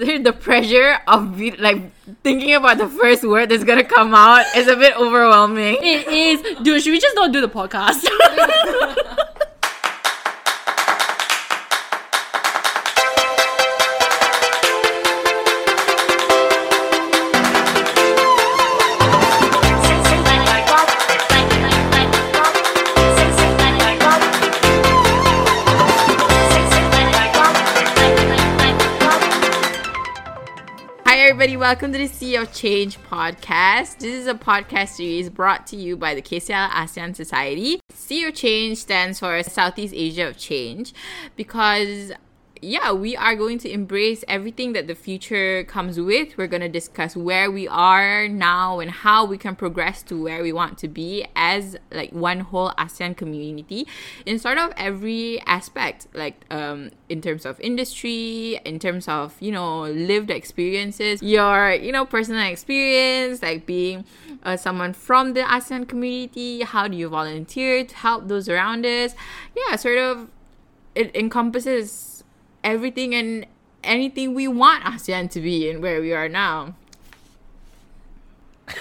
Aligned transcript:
the 0.24 0.32
pressure 0.32 0.98
of 1.06 1.36
be, 1.36 1.50
like 1.52 1.92
thinking 2.22 2.54
about 2.54 2.78
the 2.78 2.88
first 2.88 3.22
word 3.22 3.50
that's 3.50 3.64
gonna 3.64 3.84
come 3.84 4.14
out 4.14 4.44
is 4.56 4.66
a 4.66 4.76
bit 4.76 4.96
overwhelming. 4.96 5.76
It 5.80 6.08
is. 6.08 6.58
Dude, 6.62 6.82
should 6.82 6.92
we 6.92 6.98
just 6.98 7.14
not 7.16 7.32
do 7.32 7.40
the 7.40 7.48
podcast? 7.48 8.06
Welcome 31.60 31.92
to 31.92 31.98
the 31.98 32.06
Sea 32.06 32.36
of 32.36 32.54
Change 32.54 32.98
podcast. 33.02 33.98
This 33.98 34.14
is 34.14 34.26
a 34.26 34.32
podcast 34.32 34.88
series 34.96 35.28
brought 35.28 35.66
to 35.66 35.76
you 35.76 35.94
by 35.94 36.14
the 36.14 36.22
KCL 36.22 36.70
ASEAN 36.70 37.14
Society. 37.14 37.80
Sea 37.90 38.24
of 38.24 38.34
Change 38.34 38.78
stands 38.78 39.18
for 39.18 39.42
Southeast 39.42 39.92
Asia 39.94 40.28
of 40.28 40.38
Change 40.38 40.94
because 41.36 42.12
yeah, 42.62 42.92
we 42.92 43.16
are 43.16 43.34
going 43.34 43.58
to 43.58 43.70
embrace 43.70 44.22
everything 44.28 44.74
that 44.74 44.86
the 44.86 44.94
future 44.94 45.64
comes 45.64 45.98
with. 45.98 46.36
We're 46.36 46.46
going 46.46 46.60
to 46.60 46.68
discuss 46.68 47.16
where 47.16 47.50
we 47.50 47.66
are 47.66 48.28
now 48.28 48.80
and 48.80 48.90
how 48.90 49.24
we 49.24 49.38
can 49.38 49.56
progress 49.56 50.02
to 50.04 50.22
where 50.22 50.42
we 50.42 50.52
want 50.52 50.76
to 50.78 50.88
be 50.88 51.26
as 51.34 51.76
like 51.90 52.12
one 52.12 52.40
whole 52.40 52.72
ASEAN 52.72 53.16
community 53.16 53.86
in 54.26 54.38
sort 54.38 54.58
of 54.58 54.72
every 54.76 55.40
aspect, 55.42 56.06
like 56.12 56.44
um, 56.50 56.90
in 57.08 57.22
terms 57.22 57.46
of 57.46 57.58
industry, 57.60 58.60
in 58.64 58.78
terms 58.78 59.08
of, 59.08 59.40
you 59.40 59.52
know, 59.52 59.82
lived 59.82 60.30
experiences, 60.30 61.22
your, 61.22 61.72
you 61.72 61.92
know, 61.92 62.04
personal 62.04 62.46
experience, 62.46 63.42
like 63.42 63.64
being 63.64 64.04
uh, 64.42 64.56
someone 64.56 64.92
from 64.92 65.32
the 65.32 65.40
ASEAN 65.40 65.88
community, 65.88 66.62
how 66.62 66.86
do 66.88 66.96
you 66.96 67.08
volunteer 67.08 67.84
to 67.84 67.96
help 67.96 68.28
those 68.28 68.48
around 68.48 68.84
us? 68.84 69.14
Yeah, 69.56 69.76
sort 69.76 69.98
of 69.98 70.28
it 70.94 71.14
encompasses 71.14 72.09
everything 72.64 73.14
and 73.14 73.46
anything 73.82 74.34
we 74.34 74.48
want 74.48 74.84
ASEAN 74.84 75.30
to 75.30 75.40
be 75.40 75.70
and 75.70 75.82
where 75.82 76.00
we 76.00 76.12
are 76.12 76.28
now. 76.28 76.74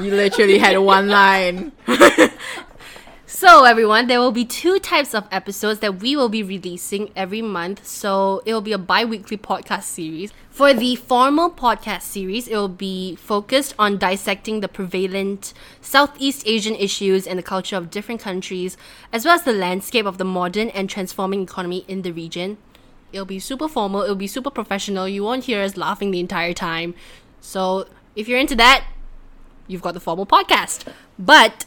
you 0.00 0.10
literally 0.10 0.58
had 0.58 0.78
one 0.78 1.08
line. 1.08 1.72
So, 3.40 3.62
everyone, 3.62 4.08
there 4.08 4.18
will 4.18 4.32
be 4.32 4.44
two 4.44 4.80
types 4.80 5.14
of 5.14 5.28
episodes 5.30 5.78
that 5.78 6.00
we 6.00 6.16
will 6.16 6.28
be 6.28 6.42
releasing 6.42 7.12
every 7.14 7.40
month. 7.40 7.86
So, 7.86 8.42
it 8.44 8.52
will 8.52 8.60
be 8.60 8.72
a 8.72 8.78
bi 8.78 9.04
weekly 9.04 9.36
podcast 9.36 9.84
series. 9.84 10.32
For 10.50 10.74
the 10.74 10.96
formal 10.96 11.48
podcast 11.48 12.02
series, 12.02 12.48
it 12.48 12.56
will 12.56 12.66
be 12.66 13.14
focused 13.14 13.76
on 13.78 13.96
dissecting 13.96 14.58
the 14.58 14.66
prevalent 14.66 15.54
Southeast 15.80 16.42
Asian 16.46 16.74
issues 16.74 17.28
and 17.28 17.38
the 17.38 17.44
culture 17.44 17.76
of 17.76 17.92
different 17.92 18.20
countries, 18.20 18.76
as 19.12 19.24
well 19.24 19.36
as 19.36 19.44
the 19.44 19.52
landscape 19.52 20.04
of 20.04 20.18
the 20.18 20.24
modern 20.24 20.70
and 20.70 20.90
transforming 20.90 21.42
economy 21.42 21.84
in 21.86 22.02
the 22.02 22.10
region. 22.10 22.58
It'll 23.12 23.26
be 23.26 23.38
super 23.38 23.68
formal, 23.68 24.02
it'll 24.02 24.16
be 24.16 24.26
super 24.26 24.50
professional. 24.50 25.08
You 25.08 25.24
won't 25.24 25.44
hear 25.44 25.62
us 25.62 25.76
laughing 25.76 26.10
the 26.10 26.20
entire 26.20 26.52
time. 26.52 26.94
So 27.40 27.88
if 28.14 28.28
you're 28.28 28.38
into 28.38 28.56
that, 28.56 28.84
you've 29.66 29.82
got 29.82 29.94
the 29.94 30.00
formal 30.00 30.26
podcast. 30.26 30.92
But 31.18 31.64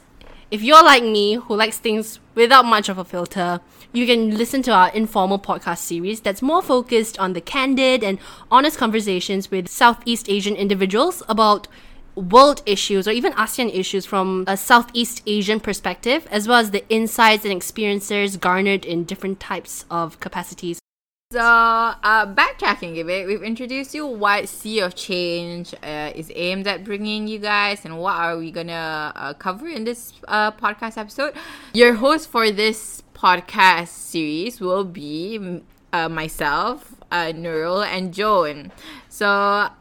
if 0.52 0.62
you're 0.62 0.84
like 0.84 1.04
me, 1.04 1.36
who 1.36 1.56
likes 1.56 1.78
things 1.78 2.20
without 2.36 2.66
much 2.66 2.90
of 2.90 2.98
a 2.98 3.06
filter, 3.06 3.62
you 3.94 4.06
can 4.06 4.38
listen 4.38 4.62
to 4.64 4.72
our 4.72 4.90
informal 4.90 5.40
podcast 5.40 5.80
series 5.80 6.20
that's 6.20 6.42
more 6.42 6.62
focused 6.62 7.18
on 7.20 7.34
the 7.34 7.42
candid 7.42 8.04
and 8.04 8.20
honest 8.52 8.78
conversations 8.78 9.50
with 9.50 9.70
Southeast 9.70 10.30
Asian 10.30 10.56
individuals 10.56 11.24
about 11.30 11.70
world 12.16 12.62
issues 12.66 13.08
or 13.08 13.12
even 13.12 13.32
ASEAN 13.34 13.74
issues 13.74 14.06
from 14.06 14.44
a 14.46 14.58
Southeast 14.58 15.22
Asian 15.26 15.62
perspective, 15.62 16.28
as 16.30 16.50
well 16.50 16.60
as 16.60 16.72
the 16.72 16.88
insights 16.90 17.46
and 17.46 17.54
experiences 17.54 18.36
garnered 18.36 18.84
in 18.84 19.06
different 19.06 19.40
types 19.40 19.86
of 19.90 20.20
capacities. 20.20 20.81
So, 21.32 21.40
uh, 21.40 22.26
backtracking 22.28 23.00
a 23.00 23.04
bit, 23.04 23.26
we've 23.26 23.42
introduced 23.42 23.96
you 23.96 24.06
what 24.06 24.50
Sea 24.50 24.82
of 24.82 24.96
Change 24.96 25.74
uh, 25.82 26.12
is 26.14 26.30
aimed 26.36 26.68
at 26.68 26.84
bringing 26.84 27.26
you 27.26 27.40
guys, 27.40 27.86
and 27.86 28.00
what 28.00 28.16
are 28.16 28.38
we 28.38 28.52
gonna 28.52 29.14
uh, 29.16 29.34
cover 29.36 29.70
in 29.70 29.86
this 29.86 30.12
uh, 30.28 30.52
podcast 30.52 30.98
episode. 30.98 31.34
Your 31.74 31.94
host 31.94 32.28
for 32.28 32.52
this 32.52 33.02
podcast 33.14 33.88
series 33.88 34.60
will 34.60 34.84
be 34.84 35.62
uh, 35.94 36.10
myself, 36.10 36.96
uh, 37.14 37.32
Nurul, 37.32 37.86
and 37.86 38.14
Joan. 38.14 38.74
So, 39.08 39.26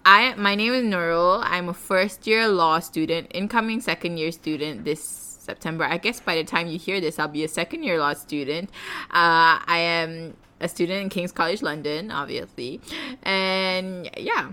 I 0.06 0.34
my 0.37 0.55
name 0.55 0.72
is 0.72 0.84
Nurul. 0.84 1.43
I'm 1.43 1.69
a 1.69 1.75
first 1.75 2.28
year 2.28 2.47
law 2.47 2.78
student, 2.78 3.27
incoming 3.34 3.81
second 3.81 4.19
year 4.19 4.31
student 4.31 4.84
this 4.84 5.03
September. 5.03 5.82
I 5.82 5.99
guess 5.99 6.21
by 6.21 6.37
the 6.37 6.44
time 6.44 6.69
you 6.69 6.78
hear 6.78 7.00
this, 7.00 7.19
I'll 7.19 7.27
be 7.27 7.43
a 7.43 7.49
second 7.49 7.82
year 7.82 7.99
law 7.99 8.12
student. 8.12 8.71
Uh, 9.11 9.59
I 9.67 9.78
am 9.78 10.34
a 10.60 10.69
student 10.69 11.03
in 11.03 11.09
King's 11.09 11.32
College 11.32 11.62
London, 11.62 12.10
obviously. 12.10 12.81
And 13.22 14.10
yeah. 14.16 14.50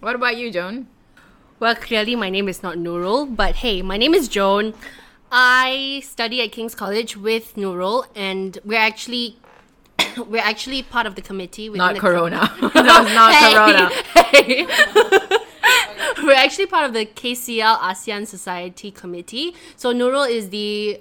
What 0.00 0.14
about 0.14 0.36
you, 0.36 0.50
Joan? 0.50 0.86
Well, 1.60 1.74
clearly 1.74 2.14
my 2.14 2.30
name 2.30 2.48
is 2.48 2.62
not 2.62 2.76
Nurul, 2.76 3.34
but 3.34 3.56
hey, 3.56 3.82
my 3.82 3.96
name 3.96 4.14
is 4.14 4.28
Joan. 4.28 4.74
I 5.32 6.02
study 6.04 6.40
at 6.40 6.52
King's 6.52 6.74
College 6.74 7.16
with 7.16 7.56
Nurul, 7.56 8.06
and 8.14 8.58
we're 8.64 8.78
actually 8.78 9.36
we're 10.28 10.42
actually 10.42 10.84
part 10.84 11.06
of 11.06 11.16
the 11.16 11.22
committee. 11.22 11.68
Not 11.68 11.94
the 11.94 12.00
Corona. 12.00 12.50
was 12.62 12.74
not 12.74 13.34
hey, 13.34 13.52
Corona. 13.52 13.90
Hey. 14.14 14.66
we're 16.22 16.32
actually 16.34 16.66
part 16.66 16.84
of 16.84 16.92
the 16.92 17.06
KCL 17.06 17.78
ASEAN 17.78 18.26
Society 18.26 18.90
Committee. 18.90 19.54
So 19.76 19.92
Nurul 19.92 20.30
is 20.30 20.50
the 20.50 21.00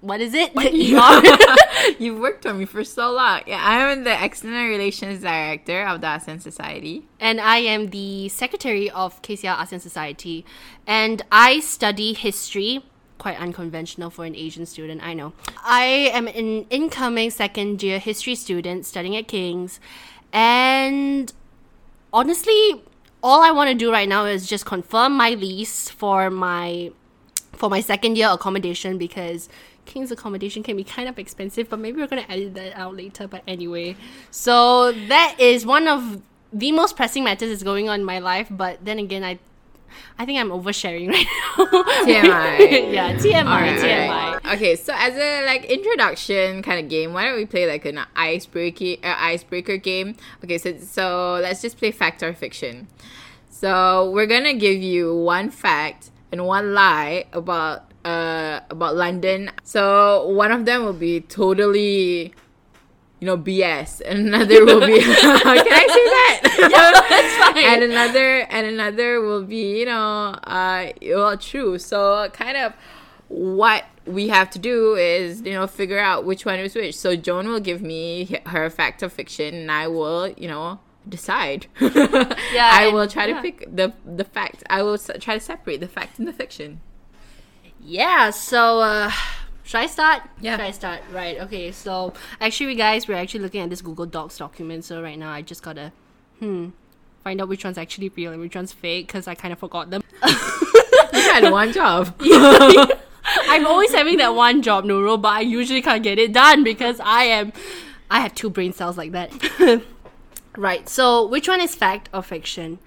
what 0.00 0.20
is 0.20 0.32
it? 0.34 0.54
What 0.54 0.72
you 0.72 1.00
You've 1.98 2.20
worked 2.20 2.42
for 2.42 2.54
me 2.54 2.64
for 2.64 2.84
so 2.84 3.12
long. 3.12 3.42
Yeah, 3.46 3.60
I 3.62 3.90
am 3.90 4.04
the 4.04 4.24
External 4.24 4.66
Relations 4.66 5.22
Director 5.22 5.84
of 5.86 6.00
the 6.00 6.06
ASEAN 6.06 6.40
Society. 6.40 7.08
And 7.18 7.40
I 7.40 7.58
am 7.58 7.90
the 7.90 8.28
Secretary 8.28 8.90
of 8.90 9.20
KCL 9.22 9.56
ASEAN 9.56 9.80
Society. 9.80 10.44
And 10.86 11.22
I 11.32 11.60
study 11.60 12.12
history. 12.12 12.84
Quite 13.18 13.40
unconventional 13.40 14.10
for 14.10 14.24
an 14.24 14.36
Asian 14.36 14.64
student, 14.64 15.02
I 15.02 15.12
know. 15.12 15.32
I 15.64 16.10
am 16.14 16.28
an 16.28 16.66
incoming 16.70 17.30
second 17.30 17.82
year 17.82 17.98
history 17.98 18.36
student 18.36 18.86
studying 18.86 19.16
at 19.16 19.26
King's. 19.26 19.80
And 20.32 21.32
honestly, 22.12 22.82
all 23.20 23.42
I 23.42 23.50
want 23.50 23.70
to 23.70 23.74
do 23.74 23.90
right 23.90 24.08
now 24.08 24.26
is 24.26 24.46
just 24.46 24.64
confirm 24.66 25.16
my 25.16 25.30
lease 25.30 25.88
for 25.88 26.30
my 26.30 26.92
for 27.52 27.68
my 27.68 27.80
second 27.80 28.16
year 28.16 28.28
accommodation 28.28 28.98
because 28.98 29.48
King's 29.88 30.12
accommodation 30.12 30.62
can 30.62 30.76
be 30.76 30.84
kind 30.84 31.08
of 31.08 31.18
expensive, 31.18 31.68
but 31.68 31.80
maybe 31.80 32.00
we're 32.00 32.06
gonna 32.06 32.26
edit 32.28 32.54
that 32.54 32.76
out 32.76 32.94
later. 32.94 33.26
But 33.26 33.42
anyway, 33.48 33.96
so 34.30 34.92
that 34.92 35.34
is 35.38 35.66
one 35.66 35.88
of 35.88 36.22
the 36.52 36.70
most 36.72 36.94
pressing 36.94 37.24
matters 37.24 37.50
that's 37.50 37.62
going 37.62 37.88
on 37.88 38.00
in 38.00 38.06
my 38.06 38.20
life. 38.20 38.46
But 38.50 38.84
then 38.84 38.98
again, 38.98 39.24
I 39.24 39.38
I 40.18 40.26
think 40.26 40.38
I'm 40.38 40.50
oversharing 40.50 41.08
right 41.12 41.26
now. 41.58 41.64
TMI. 42.04 42.92
yeah, 42.92 43.14
TMI, 43.14 43.44
right, 43.44 43.78
TMI. 43.78 44.08
Right. 44.44 44.54
Okay, 44.56 44.76
so 44.76 44.92
as 44.94 45.16
a 45.16 45.46
like 45.46 45.64
introduction 45.64 46.62
kind 46.62 46.80
of 46.80 46.88
game, 46.88 47.12
why 47.12 47.24
don't 47.24 47.36
we 47.36 47.46
play 47.46 47.66
like 47.66 47.84
an 47.84 48.00
icebreaker 48.14 48.96
uh, 49.02 49.16
icebreaker 49.18 49.78
game? 49.78 50.16
Okay, 50.44 50.58
so 50.58 50.76
so 50.78 51.38
let's 51.42 51.62
just 51.62 51.78
play 51.78 51.90
fact 51.90 52.22
or 52.22 52.32
fiction. 52.34 52.88
So 53.50 54.10
we're 54.10 54.26
gonna 54.26 54.54
give 54.54 54.82
you 54.82 55.16
one 55.16 55.50
fact 55.50 56.10
and 56.30 56.46
one 56.46 56.74
lie 56.74 57.24
about 57.32 57.87
uh, 58.08 58.60
about 58.70 58.96
London. 58.96 59.50
So 59.62 60.28
one 60.28 60.50
of 60.50 60.64
them 60.64 60.84
will 60.84 60.92
be 61.08 61.20
totally, 61.20 62.34
you 63.20 63.26
know, 63.26 63.36
BS, 63.36 64.00
and 64.04 64.28
another 64.34 64.64
will 64.64 64.86
be. 64.86 64.98
can 65.00 65.12
I 65.14 65.86
say 65.96 66.04
that? 66.16 66.68
yeah, 66.70 66.90
that's 67.08 67.34
fine. 67.36 67.64
and 67.64 67.82
another 67.82 68.40
and 68.50 68.66
another 68.66 69.20
will 69.20 69.44
be, 69.44 69.80
you 69.80 69.86
know, 69.86 70.34
uh, 70.44 70.92
well, 71.02 71.36
true. 71.36 71.78
So 71.78 72.28
kind 72.32 72.56
of 72.56 72.72
what 73.28 73.84
we 74.06 74.28
have 74.28 74.48
to 74.48 74.58
do 74.58 74.94
is 74.94 75.42
you 75.42 75.52
know 75.52 75.66
figure 75.66 75.98
out 75.98 76.24
which 76.24 76.46
one 76.46 76.58
is 76.58 76.74
which 76.74 76.96
so 76.96 77.14
joan 77.14 77.46
will 77.46 77.60
give 77.60 77.82
me 77.82 78.40
her 78.46 78.70
fact 78.70 79.02
or 79.02 79.10
fiction 79.10 79.54
and 79.54 79.70
i 79.70 79.86
will 79.86 80.28
you 80.28 80.48
know 80.48 80.80
decide 81.06 81.66
yeah 81.78 82.70
i 82.72 82.90
will 82.90 83.06
try 83.06 83.26
yeah. 83.26 83.34
to 83.36 83.42
pick 83.42 83.68
the 83.70 83.92
the 84.06 84.24
fact 84.24 84.64
i 84.70 84.80
will 84.82 84.96
try 84.96 85.34
to 85.34 85.40
separate 85.40 85.80
the 85.80 85.86
fact 85.86 86.18
and 86.18 86.26
the 86.26 86.32
fiction 86.32 86.80
yeah, 87.82 88.30
so 88.30 88.80
uh 88.80 89.10
should 89.64 89.80
I 89.80 89.86
start? 89.86 90.22
Yeah. 90.40 90.56
Should 90.56 90.64
I 90.64 90.70
start? 90.70 91.00
Right, 91.12 91.38
okay. 91.40 91.72
So 91.72 92.14
actually 92.40 92.74
guys, 92.74 93.06
we're 93.06 93.16
actually 93.16 93.40
looking 93.40 93.60
at 93.60 93.70
this 93.70 93.82
Google 93.82 94.06
Docs 94.06 94.38
document. 94.38 94.84
So 94.84 95.02
right 95.02 95.18
now 95.18 95.30
I 95.30 95.42
just 95.42 95.62
gotta 95.62 95.92
hmm 96.38 96.70
find 97.24 97.40
out 97.40 97.48
which 97.48 97.64
one's 97.64 97.76
actually 97.78 98.08
real 98.10 98.32
and 98.32 98.40
which 98.40 98.54
one's 98.54 98.72
fake 98.72 99.08
because 99.08 99.28
I 99.28 99.34
kind 99.34 99.52
of 99.52 99.58
forgot 99.58 99.90
them. 99.90 100.02
you 100.26 101.20
had 101.20 101.50
one 101.50 101.72
job. 101.72 102.14
I'm 103.48 103.66
always 103.66 103.92
having 103.92 104.16
that 104.18 104.34
one 104.34 104.62
job, 104.62 104.84
Nurul, 104.84 105.20
but 105.20 105.28
I 105.28 105.40
usually 105.40 105.82
can't 105.82 106.02
get 106.02 106.18
it 106.18 106.32
done 106.32 106.64
because 106.64 107.00
I 107.00 107.24
am 107.24 107.52
I 108.10 108.20
have 108.20 108.34
two 108.34 108.48
brain 108.50 108.72
cells 108.72 108.96
like 108.96 109.12
that. 109.12 109.30
Right. 110.56 110.88
So, 110.88 111.24
which 111.24 111.46
one 111.46 111.60
is 111.60 111.74
fact 111.76 112.08
or 112.12 112.22
fiction? 112.22 112.80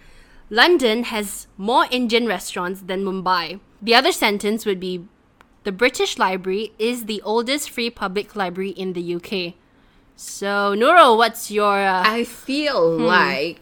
London 0.51 1.03
has 1.03 1.47
more 1.57 1.85
Indian 1.89 2.27
restaurants 2.27 2.81
than 2.81 3.05
Mumbai. 3.05 3.61
The 3.81 3.95
other 3.95 4.11
sentence 4.11 4.65
would 4.65 4.81
be 4.81 5.07
the 5.63 5.71
British 5.71 6.19
Library 6.19 6.73
is 6.77 7.05
the 7.05 7.21
oldest 7.21 7.69
free 7.69 7.89
public 7.89 8.35
library 8.35 8.71
in 8.71 8.91
the 8.91 9.15
UK. 9.15 9.55
So, 10.17 10.75
Nurul, 10.75 11.15
what's 11.17 11.49
your. 11.49 11.79
Uh, 11.79 12.03
I 12.05 12.25
feel 12.25 12.97
like 12.97 13.61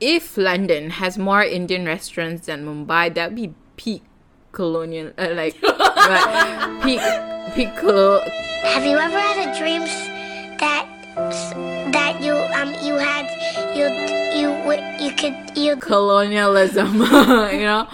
if 0.00 0.38
London 0.38 0.90
has 0.96 1.18
more 1.18 1.42
Indian 1.42 1.84
restaurants 1.84 2.46
than 2.46 2.64
Mumbai, 2.64 3.12
that'd 3.14 3.36
be 3.36 3.52
peak 3.76 4.02
colonial, 4.52 5.12
uh, 5.18 5.28
like 5.34 5.60
right, 5.62 6.80
peak 6.82 7.04
peak 7.54 7.76
colo- 7.76 8.24
Have 8.64 8.86
you 8.86 8.96
ever 8.96 9.18
had 9.18 9.44
a 9.44 9.58
dream 9.58 9.82
that 10.56 10.88
that 11.92 12.16
you 12.22 12.32
um 12.56 12.72
you 12.82 12.94
had 12.94 13.28
you 13.76 14.29
you 14.70 14.76
w- 14.76 15.04
you 15.04 15.14
could 15.14 15.56
you 15.56 15.76
colonialism, 15.76 16.94
you 17.58 17.66
know. 17.66 17.88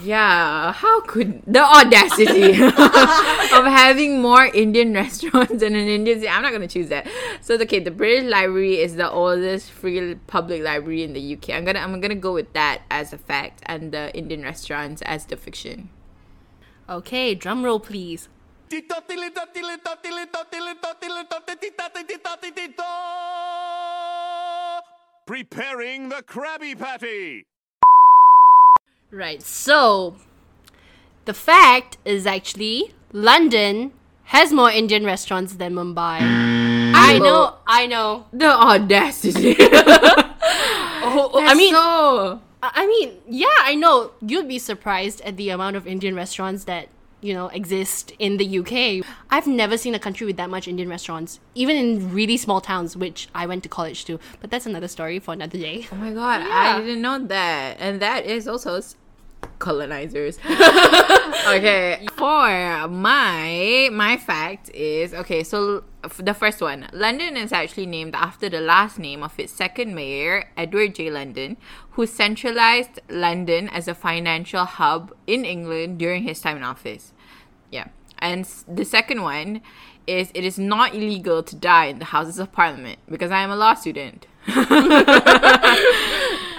Yeah, 0.00 0.72
how 0.72 1.00
could 1.00 1.42
the 1.46 1.60
audacity 1.60 2.52
of 2.62 3.64
having 3.66 4.22
more 4.22 4.44
Indian 4.44 4.94
restaurants 5.02 5.60
in 5.62 5.74
an 5.74 5.88
Indian 5.88 6.18
city? 6.20 6.28
I'm 6.28 6.42
not 6.42 6.52
gonna 6.52 6.68
choose 6.68 6.88
that. 6.88 7.08
So 7.40 7.54
okay, 7.56 7.80
the 7.80 7.90
British 7.90 8.30
Library 8.30 8.80
is 8.80 8.94
the 8.96 9.10
oldest 9.10 9.70
free 9.70 10.14
public 10.28 10.62
library 10.62 11.02
in 11.02 11.12
the 11.14 11.34
UK. 11.34 11.50
I'm 11.50 11.64
gonna 11.64 11.80
I'm 11.80 12.00
gonna 12.00 12.14
go 12.14 12.32
with 12.32 12.52
that 12.52 12.82
as 12.90 13.12
a 13.12 13.18
fact, 13.18 13.62
and 13.66 13.92
the 13.92 14.14
Indian 14.16 14.42
restaurants 14.42 15.02
as 15.02 15.26
the 15.26 15.36
fiction. 15.36 15.90
okay, 16.88 17.34
drum 17.34 17.64
roll, 17.64 17.80
please. 17.80 18.28
Preparing 25.28 26.08
the 26.08 26.22
Krabby 26.22 26.72
Patty. 26.72 27.44
Right. 29.10 29.42
So, 29.42 30.16
the 31.26 31.34
fact 31.34 31.98
is 32.06 32.26
actually 32.26 32.94
London 33.12 33.92
has 34.32 34.54
more 34.54 34.70
Indian 34.70 35.04
restaurants 35.04 35.56
than 35.56 35.74
Mumbai. 35.74 36.20
Mm. 36.20 36.94
I 36.94 37.18
oh. 37.20 37.22
know, 37.22 37.54
I 37.66 37.86
know. 37.86 38.24
The 38.32 38.48
audacity. 38.48 39.54
Oh, 41.10 41.30
oh, 41.32 41.46
I 41.46 41.54
mean, 41.54 41.72
so 41.74 42.40
I 42.62 42.70
I 42.74 42.86
mean, 42.86 43.18
yeah, 43.28 43.46
I 43.60 43.74
know. 43.74 44.12
You'd 44.20 44.48
be 44.48 44.58
surprised 44.58 45.20
at 45.22 45.36
the 45.36 45.50
amount 45.50 45.76
of 45.76 45.86
Indian 45.86 46.14
restaurants 46.14 46.64
that 46.64 46.88
you 47.20 47.34
know 47.34 47.48
exist 47.48 48.12
in 48.18 48.36
the 48.36 48.58
UK. 48.60 49.04
I've 49.30 49.46
never 49.46 49.76
seen 49.76 49.94
a 49.94 49.98
country 49.98 50.26
with 50.26 50.36
that 50.36 50.50
much 50.50 50.68
Indian 50.68 50.88
restaurants, 50.88 51.40
even 51.54 51.76
in 51.76 52.12
really 52.12 52.36
small 52.36 52.60
towns, 52.60 52.96
which 52.96 53.28
I 53.34 53.46
went 53.46 53.62
to 53.64 53.68
college 53.68 54.04
to. 54.06 54.18
But 54.40 54.50
that's 54.50 54.66
another 54.66 54.88
story 54.88 55.18
for 55.18 55.32
another 55.34 55.58
day. 55.58 55.86
Oh 55.92 55.96
my 55.96 56.12
god, 56.12 56.42
Yeah. 56.42 56.76
I 56.76 56.80
didn't 56.80 57.02
know 57.02 57.18
that. 57.26 57.76
And 57.80 58.00
that 58.00 58.24
is 58.26 58.46
also 58.46 58.80
colonizers. 59.58 60.38
okay, 61.48 62.06
for 62.16 62.88
my 62.88 63.88
my 63.92 64.16
fact 64.16 64.70
is 64.70 65.12
okay, 65.14 65.42
so 65.42 65.84
f- 66.04 66.20
the 66.22 66.34
first 66.34 66.60
one, 66.60 66.88
London 66.92 67.36
is 67.36 67.52
actually 67.52 67.86
named 67.86 68.14
after 68.14 68.48
the 68.48 68.60
last 68.60 68.98
name 68.98 69.22
of 69.22 69.38
its 69.38 69.52
second 69.52 69.94
mayor, 69.94 70.50
Edward 70.56 70.94
J. 70.94 71.10
London, 71.10 71.56
who 71.92 72.06
centralized 72.06 73.00
London 73.08 73.68
as 73.68 73.88
a 73.88 73.94
financial 73.94 74.64
hub 74.64 75.12
in 75.26 75.44
England 75.44 75.98
during 75.98 76.22
his 76.22 76.40
time 76.40 76.56
in 76.56 76.62
office. 76.62 77.12
Yeah. 77.70 77.88
And 78.18 78.40
s- 78.40 78.64
the 78.68 78.84
second 78.84 79.22
one 79.22 79.60
is 80.06 80.30
it 80.34 80.44
is 80.44 80.58
not 80.58 80.94
illegal 80.94 81.42
to 81.42 81.54
die 81.56 81.86
in 81.86 81.98
the 81.98 82.06
Houses 82.06 82.38
of 82.38 82.50
Parliament 82.52 82.98
because 83.10 83.30
I 83.30 83.42
am 83.42 83.50
a 83.50 83.56
law 83.56 83.74
student. 83.74 84.26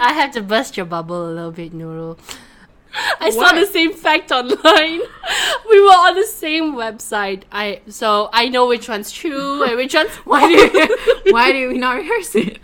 I 0.02 0.14
have 0.14 0.32
to 0.32 0.42
bust 0.42 0.78
your 0.78 0.86
bubble 0.86 1.28
a 1.30 1.34
little 1.34 1.52
bit, 1.52 1.74
Nurul. 1.74 2.18
I 3.20 3.30
saw 3.30 3.52
the 3.54 3.66
same 3.66 3.94
fact 3.94 4.32
online. 4.32 5.02
We 5.70 5.80
were 5.82 6.00
on 6.08 6.16
the 6.16 6.26
same 6.26 6.74
website. 6.74 7.44
I 7.52 7.82
so 7.88 8.30
I 8.34 8.50
know 8.50 8.68
which 8.68 8.90
one's 8.90 9.12
true 9.12 9.64
and 9.64 9.76
which 9.76 9.94
one's 9.94 10.10
Why 10.26 10.48
do 10.48 10.98
why 11.32 11.52
do 11.52 11.70
we 11.70 11.78
not 11.78 11.98
rehearse 11.98 12.36
it? 12.36 12.58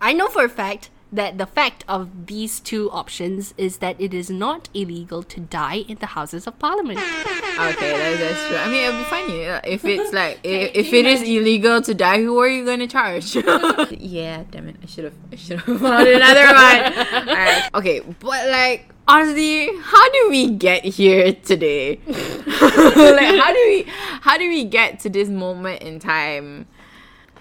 I 0.00 0.12
know 0.12 0.28
for 0.28 0.44
a 0.44 0.48
fact 0.48 0.90
that 1.16 1.38
the 1.38 1.46
fact 1.46 1.84
of 1.88 2.26
these 2.26 2.60
two 2.60 2.90
options 2.90 3.54
is 3.56 3.78
that 3.78 4.00
it 4.00 4.14
is 4.14 4.30
not 4.30 4.68
illegal 4.74 5.22
to 5.24 5.40
die 5.40 5.84
in 5.88 5.96
the 5.98 6.06
Houses 6.06 6.46
of 6.46 6.58
Parliament. 6.58 6.98
okay, 6.98 7.90
that's, 7.96 8.20
that's 8.20 8.48
true. 8.48 8.56
I 8.56 8.68
mean, 8.68 8.84
it'll 8.84 8.98
be 8.98 9.04
funny 9.04 9.46
uh, 9.46 9.60
if 9.64 9.84
it's 9.84 10.12
like 10.20 10.38
if, 10.44 10.70
if 10.74 10.92
it 10.92 11.06
is 11.06 11.22
illegal 11.22 11.82
to 11.82 11.94
die. 11.94 12.22
Who 12.22 12.38
are 12.38 12.48
you 12.48 12.64
gonna 12.64 12.86
charge? 12.86 13.34
yeah, 13.90 14.44
damn 14.50 14.68
it! 14.68 14.76
I 14.82 14.86
should 14.86 15.04
have 15.04 15.14
I 15.32 15.36
should 15.36 15.60
have 15.60 15.80
found 15.80 16.08
another 16.08 16.46
one. 16.46 17.28
Alright, 17.28 17.74
okay, 17.74 18.00
but 18.20 18.48
like 18.48 18.88
honestly, 19.08 19.68
how 19.82 20.10
do 20.10 20.28
we 20.30 20.50
get 20.50 20.84
here 20.84 21.32
today? 21.32 22.00
like, 22.06 23.38
how 23.40 23.52
do 23.52 23.62
we 23.66 23.84
how 24.20 24.38
do 24.38 24.48
we 24.48 24.64
get 24.64 25.00
to 25.00 25.10
this 25.10 25.28
moment 25.28 25.82
in 25.82 25.98
time? 25.98 26.66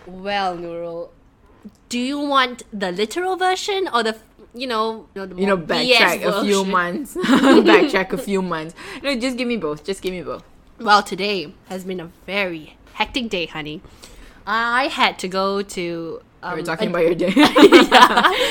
Well, 0.07 0.55
Nurul, 0.55 1.09
do 1.89 1.99
you 1.99 2.19
want 2.19 2.63
the 2.73 2.91
literal 2.91 3.35
version 3.37 3.87
or 3.93 4.03
the 4.03 4.15
you 4.53 4.67
know 4.67 5.07
you 5.15 5.21
know, 5.21 5.25
the 5.27 5.35
You 5.41 5.47
know, 5.47 5.57
backtrack 5.57 6.21
BS 6.21 6.25
a 6.25 6.43
few 6.43 6.57
version? 6.59 6.71
months. 6.71 7.15
backtrack 7.69 8.13
a 8.13 8.17
few 8.17 8.41
months. 8.41 8.73
No, 9.03 9.15
just 9.15 9.37
give 9.37 9.47
me 9.47 9.57
both. 9.57 9.83
Just 9.83 10.01
give 10.01 10.13
me 10.13 10.21
both. 10.21 10.43
Well, 10.79 11.03
today 11.03 11.53
has 11.67 11.83
been 11.83 11.99
a 11.99 12.09
very 12.25 12.77
hectic 12.93 13.29
day, 13.29 13.45
honey. 13.47 13.81
I 14.47 14.87
had 14.87 15.17
to 15.19 15.27
go 15.27 15.61
to. 15.61 16.21
Um, 16.43 16.59
We're 16.59 16.63
talking 16.63 16.87
a- 16.89 16.91
about 16.91 17.03
your 17.05 17.15
day. 17.15 17.33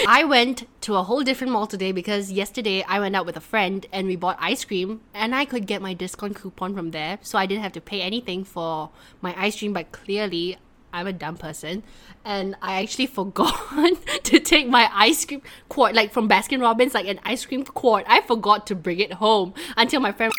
I 0.08 0.24
went 0.28 0.66
to 0.82 0.96
a 0.96 1.02
whole 1.04 1.22
different 1.22 1.52
mall 1.52 1.66
today 1.68 1.92
because 1.92 2.32
yesterday 2.32 2.82
I 2.88 2.98
went 2.98 3.14
out 3.14 3.24
with 3.24 3.36
a 3.36 3.40
friend 3.40 3.86
and 3.92 4.06
we 4.08 4.16
bought 4.16 4.36
ice 4.40 4.64
cream 4.64 5.00
and 5.14 5.34
I 5.34 5.44
could 5.44 5.66
get 5.66 5.80
my 5.80 5.94
discount 5.94 6.34
coupon 6.34 6.74
from 6.74 6.90
there, 6.90 7.18
so 7.22 7.38
I 7.38 7.46
didn't 7.46 7.62
have 7.62 7.72
to 7.74 7.80
pay 7.80 8.02
anything 8.02 8.42
for 8.44 8.90
my 9.22 9.34
ice 9.38 9.58
cream. 9.58 9.72
But 9.72 9.92
clearly, 9.92 10.56
I'm 10.94 11.08
a 11.08 11.12
dumb 11.12 11.36
person 11.36 11.82
and 12.24 12.56
I 12.62 12.80
actually 12.80 13.06
forgot 13.18 13.54
to 14.24 14.40
take 14.40 14.68
my 14.68 14.88
ice 14.94 15.24
cream 15.24 15.42
quart, 15.68 15.94
like 15.94 16.12
from 16.12 16.28
Baskin 16.28 16.60
Robbins, 16.60 16.94
like 16.94 17.06
an 17.06 17.20
ice 17.24 17.44
cream 17.44 17.64
quart. 17.64 18.06
I 18.08 18.20
forgot 18.22 18.66
to 18.68 18.74
bring 18.74 19.00
it 19.00 19.14
home 19.14 19.52
until 19.76 20.00
my 20.00 20.12
friend. 20.12 20.32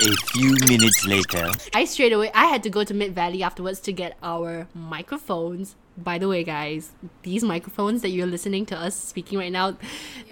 A 0.00 0.16
few 0.32 0.52
minutes 0.66 1.06
later. 1.06 1.50
I 1.74 1.84
straight 1.84 2.14
away 2.14 2.30
I 2.34 2.46
had 2.46 2.62
to 2.62 2.70
go 2.70 2.84
to 2.84 2.94
Mid 2.94 3.14
Valley 3.14 3.42
afterwards 3.42 3.80
to 3.80 3.92
get 3.92 4.16
our 4.22 4.66
microphones. 4.74 5.76
By 5.98 6.16
the 6.18 6.28
way, 6.28 6.44
guys, 6.44 6.92
these 7.24 7.42
microphones 7.44 8.00
that 8.02 8.08
you're 8.10 8.26
listening 8.26 8.64
to 8.66 8.76
us 8.78 8.94
speaking 8.94 9.38
right 9.38 9.52
now, 9.52 9.76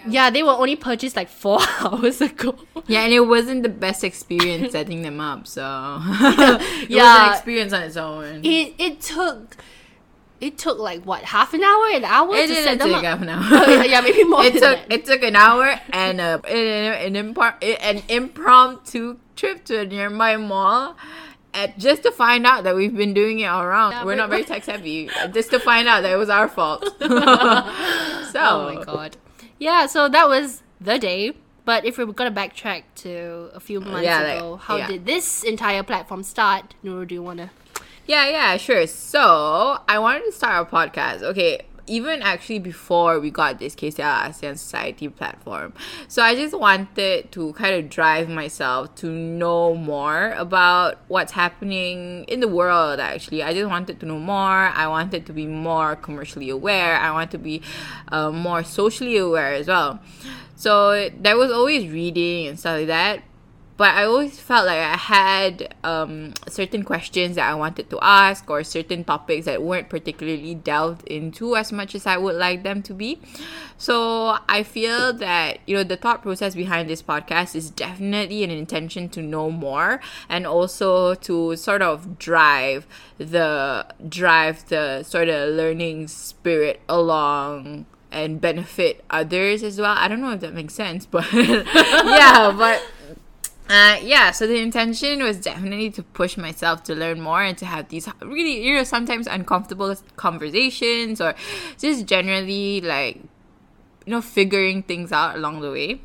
yeah, 0.07 0.29
they 0.31 0.41
were 0.41 0.51
only 0.51 0.75
purchased 0.75 1.15
like 1.15 1.29
four 1.29 1.59
hours 1.81 2.21
ago. 2.21 2.55
Yeah, 2.87 3.01
and 3.03 3.13
it 3.13 3.19
wasn't 3.27 3.61
the 3.63 3.69
best 3.69 4.03
experience 4.03 4.71
setting 4.77 5.03
them 5.03 5.19
up, 5.19 5.45
so 5.45 5.61
it 6.01 6.59
was 6.59 6.89
Yeah. 6.89 7.27
an 7.27 7.33
experience 7.33 7.73
on 7.73 7.83
its 7.83 7.97
own. 7.97 8.41
It 8.43 8.73
it 8.79 9.01
took 9.01 9.57
it 10.41 10.57
took 10.57 10.79
like 10.79 11.03
what 11.03 11.21
half 11.23 11.53
an 11.53 11.61
hour, 11.63 11.89
an 11.93 12.05
hour 12.05 12.33
It 12.33 12.47
to 12.47 12.55
set 12.55 12.79
them 12.79 12.87
take 12.87 12.97
up. 12.97 13.03
half 13.03 13.21
an 13.21 13.29
hour. 13.29 13.43
Oh, 13.43 13.71
yeah, 13.73 13.83
yeah, 13.83 14.01
maybe 14.01 14.23
more 14.23 14.43
it 14.45 14.53
than 14.53 14.61
took 14.63 14.87
that. 14.87 14.91
it 14.91 15.05
took 15.05 15.21
an 15.21 15.35
hour 15.35 15.79
and 15.91 16.19
a 16.21 16.41
an, 16.47 17.15
an, 17.15 17.33
impar- 17.33 17.61
an 17.83 18.01
impromptu 18.07 19.17
trip 19.35 19.65
to 19.65 19.81
a 19.81 19.85
nearby 19.85 20.37
mall. 20.37 20.95
At, 21.53 21.77
just 21.79 22.03
to 22.03 22.11
find 22.11 22.45
out 22.45 22.63
that 22.63 22.75
we've 22.75 22.95
been 22.95 23.13
doing 23.13 23.39
it 23.39 23.45
all 23.45 23.65
wrong. 23.65 23.91
Yeah, 23.91 24.05
We're 24.05 24.15
not 24.15 24.29
very 24.29 24.43
tech 24.51 24.63
savvy. 24.63 25.09
Just 25.33 25.49
to 25.51 25.59
find 25.59 25.87
out 25.87 26.01
that 26.03 26.11
it 26.11 26.17
was 26.17 26.29
our 26.29 26.47
fault. 26.47 26.83
so, 26.99 27.07
Oh 27.07 28.71
my 28.75 28.83
god. 28.83 29.17
Yeah, 29.57 29.87
so 29.87 30.07
that 30.09 30.27
was 30.27 30.61
the 30.79 30.99
day. 30.99 31.33
But 31.65 31.85
if 31.85 31.97
we're 31.97 32.05
gonna 32.07 32.31
backtrack 32.31 32.83
to 32.95 33.51
a 33.53 33.59
few 33.59 33.79
months 33.79 34.03
yeah, 34.03 34.21
like, 34.21 34.37
ago, 34.37 34.55
how 34.55 34.77
yeah. 34.77 34.87
did 34.87 35.05
this 35.05 35.43
entire 35.43 35.83
platform 35.83 36.23
start? 36.23 36.73
Nuru, 36.83 37.07
do 37.07 37.13
you 37.13 37.21
wanna 37.21 37.51
Yeah, 38.07 38.27
yeah, 38.27 38.57
sure. 38.57 38.87
So 38.87 39.79
I 39.87 39.99
wanted 39.99 40.25
to 40.25 40.31
start 40.31 40.67
a 40.67 40.75
podcast. 40.75 41.21
Okay, 41.21 41.65
even 41.89 42.21
actually 42.21 42.59
before 42.59 43.19
we 43.19 43.31
got 43.31 43.59
this 43.59 43.75
KCL 43.75 44.29
ASEAN 44.29 44.57
Society 44.57 45.09
platform. 45.09 45.73
So 46.07 46.21
I 46.21 46.35
just 46.35 46.57
wanted 46.57 47.31
to 47.31 47.53
kind 47.53 47.75
of 47.75 47.89
drive 47.89 48.29
myself 48.29 48.95
to 48.95 49.11
know 49.11 49.75
more 49.75 50.31
about 50.37 50.99
what's 51.07 51.31
happening 51.31 52.23
in 52.25 52.39
the 52.39 52.47
world 52.47 52.99
actually. 52.99 53.43
I 53.43 53.53
just 53.53 53.69
wanted 53.69 53.99
to 53.99 54.05
know 54.05 54.19
more. 54.19 54.69
I 54.69 54.87
wanted 54.87 55.25
to 55.25 55.33
be 55.33 55.47
more 55.47 55.95
commercially 55.95 56.49
aware. 56.49 56.97
I 56.97 57.11
want 57.11 57.31
to 57.31 57.37
be 57.37 57.61
uh, 58.09 58.31
more 58.31 58.63
socially 58.63 59.17
aware 59.17 59.53
as 59.53 59.67
well. 59.67 59.99
So 60.55 61.09
there 61.17 61.37
was 61.37 61.51
always 61.51 61.89
reading 61.89 62.47
and 62.47 62.59
stuff 62.59 62.79
like 62.79 62.87
that 62.87 63.23
but 63.79 63.95
I 63.95 64.03
always 64.03 64.37
felt 64.37 64.65
like 64.65 64.77
I 64.77 64.97
had 64.97 65.73
um, 65.85 66.33
certain 66.49 66.83
questions 66.83 67.37
that 67.37 67.49
I 67.49 67.55
wanted 67.55 67.89
to 67.91 67.99
ask 68.01 68.49
or 68.49 68.61
certain 68.61 69.05
topics 69.05 69.45
that 69.45 69.63
weren't 69.63 69.87
particularly 69.87 70.53
delved 70.53 71.07
into 71.07 71.55
as 71.55 71.71
much 71.71 71.95
as 71.95 72.05
I 72.05 72.17
would 72.17 72.35
like 72.35 72.63
them 72.63 72.81
to 72.83 72.93
be. 72.93 73.21
So 73.77 74.37
I 74.49 74.63
feel 74.63 75.13
that, 75.13 75.59
you 75.65 75.77
know, 75.77 75.85
the 75.85 75.95
thought 75.95 76.23
process 76.23 76.55
behind 76.55 76.89
this 76.89 77.01
podcast 77.01 77.55
is 77.55 77.69
definitely 77.69 78.43
an 78.43 78.51
intention 78.51 79.07
to 79.11 79.21
know 79.21 79.49
more 79.49 80.01
and 80.27 80.45
also 80.45 81.15
to 81.15 81.55
sort 81.55 81.81
of 81.81 82.19
drive 82.19 82.85
the 83.17 83.85
drive 84.09 84.67
the 84.67 85.03
sort 85.03 85.29
of 85.29 85.55
learning 85.55 86.09
spirit 86.09 86.81
along 86.89 87.85
and 88.11 88.41
benefit 88.41 89.05
others 89.09 89.63
as 89.63 89.79
well. 89.79 89.95
I 89.97 90.09
don't 90.09 90.19
know 90.19 90.33
if 90.33 90.41
that 90.41 90.53
makes 90.53 90.73
sense, 90.73 91.05
but 91.05 91.25
yeah, 91.33 92.53
but 92.57 92.83
uh, 93.69 93.97
yeah, 94.01 94.31
so 94.31 94.47
the 94.47 94.57
intention 94.57 95.21
was 95.23 95.37
definitely 95.37 95.91
to 95.91 96.01
push 96.03 96.37
myself 96.37 96.83
to 96.85 96.95
learn 96.95 97.21
more 97.21 97.41
and 97.43 97.57
to 97.59 97.65
have 97.65 97.89
these 97.89 98.09
really, 98.21 98.65
you 98.65 98.75
know, 98.75 98.83
sometimes 98.83 99.27
uncomfortable 99.27 99.95
conversations 100.15 101.21
or 101.21 101.35
just 101.77 102.05
generally 102.07 102.81
like, 102.81 103.17
you 104.05 104.11
know, 104.13 104.21
figuring 104.21 104.81
things 104.83 105.11
out 105.11 105.35
along 105.35 105.61
the 105.61 105.69
way. 105.71 106.01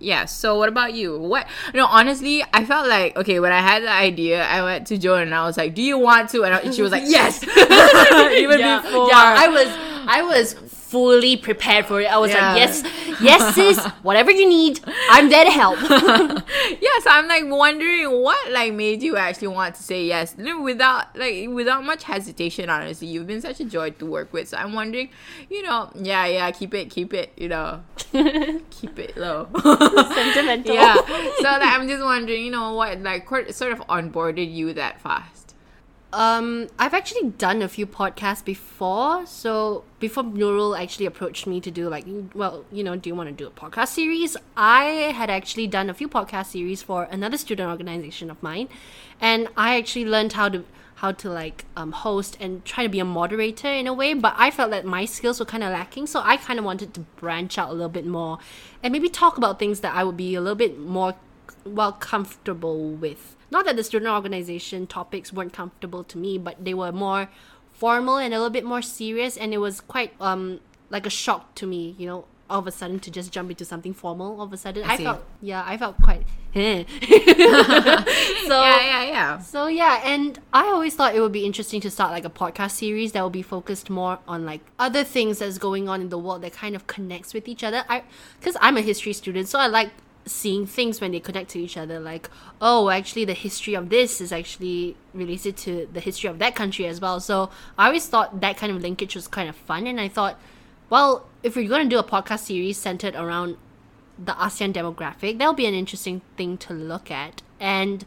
Yeah, 0.00 0.26
so 0.26 0.56
what 0.56 0.68
about 0.68 0.94
you? 0.94 1.18
What, 1.18 1.48
you 1.74 1.80
know, 1.80 1.86
honestly, 1.86 2.44
I 2.52 2.64
felt 2.64 2.86
like, 2.88 3.16
okay, 3.16 3.40
when 3.40 3.50
I 3.52 3.60
had 3.60 3.82
the 3.82 3.90
idea, 3.90 4.44
I 4.44 4.62
went 4.62 4.86
to 4.88 4.98
Joan 4.98 5.22
and 5.22 5.34
I 5.34 5.44
was 5.44 5.56
like, 5.56 5.74
do 5.74 5.82
you 5.82 5.98
want 5.98 6.28
to? 6.30 6.44
And, 6.44 6.54
I, 6.54 6.58
and 6.58 6.74
she 6.74 6.82
was 6.82 6.92
like, 6.92 7.02
yes! 7.06 7.42
Even 8.38 8.60
yeah, 8.60 8.80
before. 8.82 9.08
yeah, 9.08 9.34
I 9.38 9.48
was 9.48 9.66
I 10.10 10.22
was 10.22 10.52
fully 10.54 11.36
prepared 11.36 11.86
for 11.86 12.00
it. 12.00 12.06
I 12.06 12.16
was 12.18 12.30
Yeah. 12.30 12.52
like, 12.52 12.58
yes, 12.58 12.82
yes, 13.20 13.54
sis, 13.54 13.78
whatever 14.02 14.30
you 14.30 14.48
need, 14.48 14.80
I'm 15.10 15.28
there 15.28 15.44
to 15.44 15.50
help. 15.50 15.78
yes, 16.80 17.04
I'm 17.06 17.28
like 17.28 17.44
wondering 17.46 18.10
what 18.22 18.52
like 18.52 18.72
made 18.72 19.02
you 19.02 19.16
actually 19.16 19.48
want 19.48 19.74
to 19.76 19.82
say 19.82 20.04
yes 20.04 20.34
without 20.36 21.16
like 21.16 21.48
without 21.48 21.84
much 21.84 22.04
hesitation. 22.04 22.70
Honestly, 22.70 23.08
you've 23.08 23.26
been 23.26 23.40
such 23.40 23.60
a 23.60 23.64
joy 23.64 23.90
to 23.90 24.06
work 24.06 24.32
with. 24.32 24.48
So 24.48 24.56
I'm 24.56 24.72
wondering, 24.72 25.10
you 25.50 25.62
know, 25.62 25.90
yeah, 25.94 26.26
yeah, 26.26 26.50
keep 26.50 26.74
it, 26.74 26.90
keep 26.90 27.14
it, 27.14 27.32
you 27.36 27.48
know, 27.48 27.82
keep 28.70 28.98
it 28.98 29.16
low. 29.16 29.48
Sentimental. 29.62 30.74
yeah. 30.74 30.94
So 30.96 31.42
like, 31.42 31.62
I'm 31.62 31.88
just 31.88 32.02
wondering, 32.02 32.44
you 32.44 32.50
know, 32.50 32.74
what 32.74 33.00
like 33.00 33.28
sort 33.52 33.72
of 33.72 33.80
onboarded 33.88 34.52
you 34.52 34.72
that 34.74 35.00
fast. 35.00 35.37
Um, 36.10 36.68
I've 36.78 36.94
actually 36.94 37.30
done 37.30 37.60
a 37.60 37.68
few 37.68 37.86
podcasts 37.86 38.42
before. 38.42 39.26
So 39.26 39.84
before 40.00 40.24
Nurul 40.24 40.78
actually 40.78 41.06
approached 41.06 41.46
me 41.46 41.60
to 41.60 41.70
do 41.70 41.88
like, 41.88 42.06
well, 42.34 42.64
you 42.72 42.82
know, 42.82 42.96
do 42.96 43.10
you 43.10 43.14
want 43.14 43.28
to 43.28 43.34
do 43.34 43.46
a 43.46 43.50
podcast 43.50 43.88
series? 43.88 44.36
I 44.56 44.84
had 45.14 45.28
actually 45.28 45.66
done 45.66 45.90
a 45.90 45.94
few 45.94 46.08
podcast 46.08 46.46
series 46.46 46.82
for 46.82 47.04
another 47.04 47.36
student 47.36 47.68
organization 47.68 48.30
of 48.30 48.42
mine, 48.42 48.68
and 49.20 49.48
I 49.56 49.76
actually 49.76 50.06
learned 50.06 50.32
how 50.32 50.48
to 50.48 50.64
how 50.96 51.12
to 51.12 51.30
like 51.30 51.64
um, 51.76 51.92
host 51.92 52.36
and 52.40 52.64
try 52.64 52.82
to 52.82 52.88
be 52.88 52.98
a 52.98 53.04
moderator 53.04 53.68
in 53.68 53.86
a 53.86 53.92
way. 53.92 54.14
But 54.14 54.34
I 54.36 54.50
felt 54.50 54.70
that 54.70 54.84
my 54.84 55.04
skills 55.04 55.38
were 55.38 55.46
kind 55.46 55.62
of 55.62 55.70
lacking, 55.70 56.06
so 56.06 56.22
I 56.24 56.38
kind 56.38 56.58
of 56.58 56.64
wanted 56.64 56.94
to 56.94 57.00
branch 57.00 57.58
out 57.58 57.68
a 57.68 57.72
little 57.72 57.88
bit 57.90 58.06
more, 58.06 58.38
and 58.82 58.92
maybe 58.92 59.10
talk 59.10 59.36
about 59.36 59.58
things 59.58 59.80
that 59.80 59.94
I 59.94 60.04
would 60.04 60.16
be 60.16 60.34
a 60.34 60.40
little 60.40 60.56
bit 60.56 60.78
more 60.78 61.16
well 61.68 61.92
comfortable 61.92 62.90
with. 62.90 63.36
Not 63.50 63.64
that 63.64 63.76
the 63.76 63.84
student 63.84 64.10
organization 64.10 64.86
topics 64.86 65.32
weren't 65.32 65.52
comfortable 65.52 66.04
to 66.04 66.18
me, 66.18 66.38
but 66.38 66.64
they 66.64 66.74
were 66.74 66.92
more 66.92 67.28
formal 67.72 68.16
and 68.18 68.34
a 68.34 68.38
little 68.38 68.50
bit 68.50 68.64
more 68.64 68.82
serious, 68.82 69.36
and 69.36 69.54
it 69.54 69.58
was 69.58 69.80
quite 69.80 70.12
um 70.20 70.60
like 70.90 71.06
a 71.06 71.10
shock 71.10 71.54
to 71.56 71.66
me, 71.66 71.94
you 71.98 72.06
know, 72.06 72.24
all 72.50 72.60
of 72.60 72.66
a 72.66 72.70
sudden 72.70 72.98
to 73.00 73.10
just 73.10 73.30
jump 73.30 73.50
into 73.50 73.64
something 73.64 73.92
formal. 73.92 74.38
All 74.38 74.46
of 74.46 74.52
a 74.52 74.56
sudden, 74.56 74.84
I, 74.84 74.96
see. 74.96 75.04
felt 75.04 75.24
yeah, 75.40 75.62
I 75.66 75.76
felt 75.76 76.00
quite. 76.02 76.24
eh. 76.54 76.84
so 77.02 78.60
Yeah, 78.60 78.80
yeah, 78.80 79.04
yeah. 79.04 79.38
so 79.38 79.66
yeah, 79.66 80.00
and 80.04 80.38
I 80.52 80.64
always 80.66 80.94
thought 80.94 81.14
it 81.14 81.20
would 81.20 81.32
be 81.32 81.44
interesting 81.44 81.80
to 81.82 81.90
start 81.90 82.10
like 82.10 82.24
a 82.24 82.30
podcast 82.30 82.72
series 82.72 83.12
that 83.12 83.22
will 83.22 83.30
be 83.30 83.42
focused 83.42 83.90
more 83.90 84.18
on 84.26 84.46
like 84.46 84.60
other 84.78 85.04
things 85.04 85.38
that's 85.40 85.58
going 85.58 85.88
on 85.88 86.00
in 86.00 86.08
the 86.08 86.18
world 86.18 86.42
that 86.42 86.52
kind 86.52 86.74
of 86.74 86.86
connects 86.86 87.34
with 87.34 87.48
each 87.48 87.62
other. 87.62 87.84
I 87.88 88.02
because 88.38 88.56
I'm 88.60 88.76
a 88.76 88.82
history 88.82 89.12
student, 89.12 89.48
so 89.48 89.58
I 89.58 89.66
like 89.66 89.90
seeing 90.28 90.66
things 90.66 91.00
when 91.00 91.12
they 91.12 91.20
connect 91.20 91.50
to 91.50 91.60
each 91.60 91.76
other. 91.76 91.98
Like, 91.98 92.30
oh, 92.60 92.90
actually, 92.90 93.24
the 93.24 93.34
history 93.34 93.74
of 93.74 93.88
this 93.88 94.20
is 94.20 94.32
actually 94.32 94.96
related 95.12 95.56
to 95.58 95.88
the 95.92 96.00
history 96.00 96.30
of 96.30 96.38
that 96.38 96.54
country 96.54 96.86
as 96.86 97.00
well. 97.00 97.20
So 97.20 97.50
I 97.76 97.86
always 97.86 98.06
thought 98.06 98.40
that 98.40 98.56
kind 98.56 98.70
of 98.72 98.82
linkage 98.82 99.14
was 99.14 99.26
kind 99.26 99.48
of 99.48 99.56
fun, 99.56 99.86
and 99.86 100.00
I 100.00 100.08
thought, 100.08 100.38
well, 100.90 101.26
if 101.42 101.56
we're 101.56 101.68
going 101.68 101.88
to 101.88 101.88
do 101.88 101.98
a 101.98 102.04
podcast 102.04 102.40
series 102.40 102.78
centered 102.78 103.14
around 103.14 103.56
the 104.18 104.32
ASEAN 104.32 104.72
demographic, 104.72 105.38
that'll 105.38 105.54
be 105.54 105.66
an 105.66 105.74
interesting 105.74 106.22
thing 106.36 106.56
to 106.58 106.72
look 106.72 107.10
at. 107.10 107.42
And, 107.60 108.04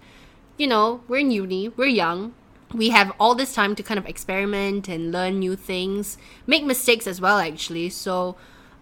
you 0.57 0.67
know, 0.67 1.01
we're 1.07 1.19
in 1.19 1.31
uni, 1.31 1.69
we're 1.69 1.85
young, 1.85 2.33
we 2.73 2.89
have 2.89 3.11
all 3.19 3.35
this 3.35 3.53
time 3.53 3.75
to 3.75 3.83
kind 3.83 3.97
of 3.97 4.05
experiment 4.05 4.87
and 4.87 5.11
learn 5.11 5.39
new 5.39 5.55
things, 5.55 6.17
make 6.47 6.63
mistakes 6.63 7.07
as 7.07 7.21
well, 7.21 7.39
actually. 7.39 7.89
So 7.89 8.35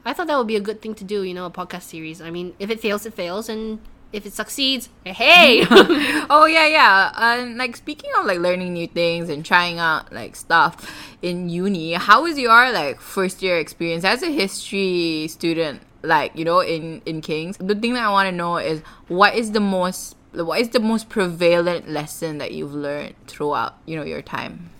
I 0.10 0.14
thought 0.14 0.26
that 0.28 0.38
would 0.38 0.48
be 0.48 0.56
a 0.56 0.62
good 0.62 0.82
thing 0.82 0.96
to 0.96 1.04
do, 1.04 1.22
you 1.22 1.36
know, 1.36 1.46
a 1.46 1.52
podcast 1.52 1.84
series. 1.84 2.20
I 2.20 2.32
mean, 2.32 2.56
if 2.58 2.72
it 2.72 2.80
fails, 2.80 3.06
it 3.06 3.14
fails, 3.14 3.48
and 3.48 3.80
if 4.12 4.26
it 4.26 4.34
succeeds, 4.34 4.90
eh, 5.06 5.14
hey! 5.14 5.66
oh 5.70 6.48
yeah 6.50 6.66
yeah 6.66 7.12
and 7.16 7.58
like 7.58 7.78
speaking 7.78 8.10
of 8.18 8.26
like 8.26 8.40
learning 8.40 8.74
new 8.74 8.88
things 8.88 9.30
and 9.30 9.46
trying 9.46 9.78
out 9.78 10.12
like 10.12 10.36
stuff 10.36 10.74
in 11.22 11.48
uni 11.48 11.94
how 11.94 12.24
was 12.24 12.40
your 12.40 12.72
like 12.72 13.00
first 13.00 13.44
year 13.44 13.60
experience 13.60 14.04
as 14.04 14.24
a 14.24 14.32
history 14.32 15.28
student 15.28 15.82
like 16.02 16.36
you 16.36 16.44
know 16.44 16.60
in 16.60 17.04
in 17.06 17.22
kings 17.22 17.58
the 17.58 17.76
thing 17.76 17.94
that 17.94 18.04
i 18.04 18.10
want 18.10 18.28
to 18.28 18.32
know 18.32 18.58
is 18.58 18.82
what 19.10 19.36
is 19.36 19.52
the 19.52 19.60
most 19.60 20.16
what 20.32 20.60
is 20.60 20.70
the 20.70 20.80
most 20.80 21.08
prevalent 21.10 21.88
lesson 21.88 22.40
that 22.40 22.52
you've 22.52 22.74
learned 22.74 23.14
throughout 23.28 23.78
you 23.86 23.96
know 23.96 24.04
your 24.04 24.22
time 24.22 24.72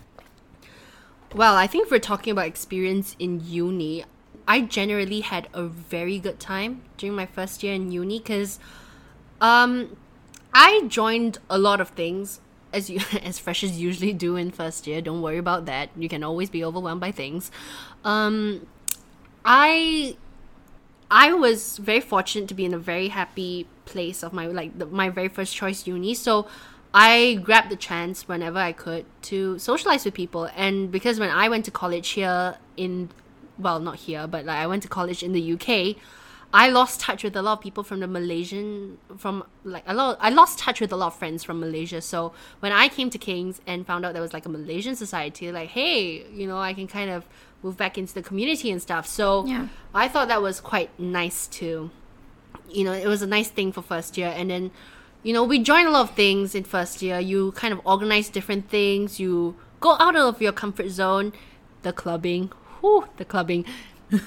Well, 1.36 1.56
I 1.56 1.68
think 1.68 1.86
if 1.86 1.92
we're 1.92 2.00
talking 2.00 2.32
about 2.32 2.48
experience 2.48 3.16
in 3.20 3.42
uni, 3.46 4.04
I 4.50 4.62
generally 4.62 5.22
had 5.22 5.48
a 5.54 5.66
very 5.66 6.18
good 6.18 6.40
time 6.40 6.82
during 6.98 7.16
my 7.16 7.28
first 7.28 7.62
year 7.62 7.76
in 7.76 7.92
uni 7.92 8.18
because 8.18 8.60
um, 9.40 9.96
I 10.56 10.86
joined 10.88 11.38
a 11.52 11.60
lot 11.60 11.80
of 11.80 11.90
things 11.90 12.42
as 12.74 12.90
you 12.90 13.00
as 13.24 13.38
freshers 13.38 13.80
usually 13.80 14.12
do 14.12 14.36
in 14.36 14.50
first 14.50 14.88
year. 14.88 15.02
Don't 15.02 15.22
worry 15.22 15.38
about 15.38 15.68
that. 15.68 15.92
You 15.96 16.10
can 16.10 16.24
always 16.24 16.50
be 16.50 16.66
overwhelmed 16.66 17.00
by 17.00 17.12
things. 17.12 17.52
Um, 18.04 18.66
I 19.46 20.18
I 21.12 21.32
was 21.34 21.78
very 21.78 22.02
fortunate 22.02 22.50
to 22.50 22.56
be 22.56 22.66
in 22.66 22.74
a 22.74 22.80
very 22.80 23.10
happy 23.10 23.68
place 23.86 24.24
of 24.24 24.34
my 24.34 24.48
like 24.48 24.80
the, 24.80 24.88
my 24.88 25.10
very 25.10 25.28
first 25.28 25.56
choice 25.56 25.86
uni. 25.86 26.16
So 26.16 26.48
I 26.92 27.40
grabbed 27.44 27.70
the 27.70 27.76
chance 27.76 28.28
whenever 28.28 28.58
I 28.58 28.72
could 28.72 29.06
to 29.30 29.60
socialize 29.60 30.06
with 30.06 30.16
people. 30.16 30.50
And 30.56 30.92
because 30.92 31.20
when 31.20 31.30
I 31.30 31.50
went 31.50 31.66
to 31.66 31.72
college 31.72 32.10
here 32.10 32.58
in 32.78 33.10
well, 33.60 33.80
not 33.80 33.98
here, 33.98 34.26
but 34.28 34.46
like 34.46 34.58
I 34.58 34.68
went 34.68 34.84
to 34.84 34.90
college 34.90 35.22
in 35.22 35.34
the 35.34 35.54
UK, 35.54 35.98
I 36.52 36.70
lost 36.70 37.00
touch 37.00 37.24
with 37.24 37.36
a 37.36 37.42
lot 37.44 37.54
of 37.54 37.62
people 37.62 37.84
from 37.84 38.00
the 38.00 38.08
Malaysian 38.08 38.98
from 39.18 39.44
like 39.64 39.84
a 39.86 39.94
lot 39.94 40.18
I 40.20 40.30
lost 40.32 40.58
touch 40.58 40.82
with 40.82 40.92
a 40.92 40.96
lot 40.96 41.08
of 41.08 41.16
friends 41.16 41.44
from 41.44 41.60
Malaysia. 41.60 42.02
So 42.02 42.34
when 42.60 42.72
I 42.72 42.88
came 42.88 43.12
to 43.12 43.20
Kings 43.20 43.62
and 43.68 43.86
found 43.86 44.04
out 44.04 44.14
there 44.14 44.22
was 44.22 44.34
like 44.34 44.48
a 44.48 44.50
Malaysian 44.50 44.96
society, 44.96 45.52
like, 45.52 45.70
hey, 45.70 46.26
you 46.34 46.48
know, 46.48 46.58
I 46.58 46.74
can 46.74 46.88
kind 46.88 47.12
of 47.12 47.26
move 47.62 47.78
back 47.78 47.98
into 47.98 48.14
the 48.14 48.24
community 48.24 48.72
and 48.72 48.82
stuff. 48.82 49.06
So 49.06 49.46
Yeah. 49.46 49.68
I 49.94 50.08
thought 50.08 50.28
that 50.30 50.42
was 50.42 50.60
quite 50.60 50.90
nice 51.00 51.46
too. 51.46 51.92
You 52.72 52.84
know, 52.86 52.94
it 52.94 53.08
was 53.08 53.22
a 53.22 53.28
nice 53.28 53.50
thing 53.50 53.72
for 53.72 53.84
first 53.84 54.18
year 54.18 54.34
and 54.36 54.50
then 54.50 54.72
you 55.22 55.34
know, 55.34 55.44
we 55.44 55.60
join 55.60 55.86
a 55.86 55.92
lot 55.92 56.10
of 56.10 56.16
things 56.16 56.56
in 56.56 56.64
first 56.64 57.02
year. 57.02 57.20
You 57.20 57.52
kind 57.52 57.74
of 57.74 57.82
organize 57.86 58.30
different 58.30 58.70
things. 58.70 59.20
You 59.20 59.56
go 59.82 59.98
out 60.00 60.16
of 60.16 60.42
your 60.42 60.54
comfort 60.54 60.90
zone. 60.90 61.34
The 61.82 61.94
clubbing, 61.94 62.52
whew, 62.82 63.06
the 63.18 63.26
clubbing. 63.26 63.66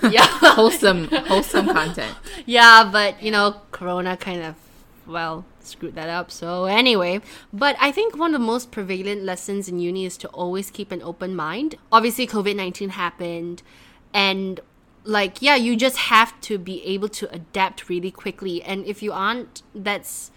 Yeah, 0.09 0.27
wholesome 0.27 1.09
wholesome 1.09 1.67
content 1.67 2.15
yeah, 2.47 2.89
but 2.91 3.23
you 3.23 3.31
know, 3.31 3.57
Corona 3.71 4.17
kind 4.17 4.43
of, 4.43 4.55
well, 5.07 5.45
screwed 5.61 5.95
that 5.95 6.09
up. 6.09 6.31
So 6.31 6.65
anyway, 6.65 7.21
but 7.53 7.77
I 7.81 7.93
think 7.93 8.17
one 8.17 8.35
of 8.35 8.41
the 8.41 8.47
most 8.47 8.71
prevalent 8.71 9.23
lessons 9.23 9.69
in 9.69 9.79
uni 9.79 10.05
is 10.05 10.17
to 10.19 10.29
always 10.29 10.71
keep 10.71 10.93
an 10.93 11.03
open 11.03 11.35
mind. 11.35 11.77
Obviously, 11.91 12.27
COVID 12.27 12.57
nineteen 12.57 12.91
happened, 12.91 13.63
and 14.13 14.61
like 15.05 15.43
yeah, 15.43 15.57
you 15.57 15.77
just 15.77 15.97
have 15.97 16.39
to 16.43 16.59
be 16.59 16.85
able 16.85 17.09
to 17.11 17.33
adapt 17.33 17.89
really 17.89 18.11
quickly. 18.11 18.63
And 18.63 18.85
if 18.87 19.03
you 19.03 19.13
aren't, 19.13 19.63
that's 19.75 20.31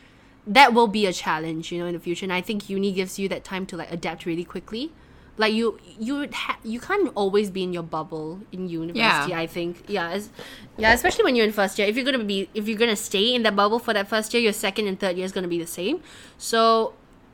that 0.47 0.73
will 0.73 0.87
be 0.87 1.05
a 1.07 1.13
challenge, 1.13 1.71
you 1.71 1.79
know, 1.79 1.87
in 1.87 1.93
the 1.93 1.99
future. 1.99 2.25
And 2.25 2.33
I 2.33 2.41
think 2.41 2.69
uni 2.69 2.91
gives 2.91 3.17
you 3.17 3.27
that 3.29 3.43
time 3.43 3.65
to 3.67 3.77
like 3.77 3.91
adapt 3.91 4.25
really 4.25 4.43
quickly. 4.43 4.91
Like 5.37 5.53
you, 5.53 5.77
you 5.99 6.15
would 6.15 6.33
ha- 6.33 6.57
you 6.63 6.79
can't 6.79 7.11
always 7.13 7.49
be 7.51 7.61
in 7.63 7.73
your 7.73 7.83
bubble 7.83 8.39
in 8.53 8.69
university. 8.69 9.31
Yeah. 9.31 9.37
I 9.39 9.47
think, 9.47 9.83
yeah, 9.87 10.09
as, 10.11 10.29
yeah, 10.77 10.93
especially 10.93 11.25
when 11.25 11.35
you're 11.35 11.45
in 11.45 11.51
first 11.51 11.77
year. 11.77 11.87
If 11.87 11.97
you're 11.97 12.05
gonna 12.05 12.23
be, 12.23 12.49
if 12.53 12.67
you're 12.69 12.77
gonna 12.77 12.95
stay 12.95 13.35
in 13.35 13.43
that 13.43 13.53
bubble 13.55 13.79
for 13.79 13.93
that 13.93 14.07
first 14.07 14.33
year, 14.33 14.41
your 14.41 14.53
second 14.53 14.87
and 14.87 14.97
third 14.97 15.17
year 15.17 15.25
is 15.25 15.33
gonna 15.33 15.49
be 15.49 15.59
the 15.59 15.67
same. 15.67 15.99
So, 16.37 16.93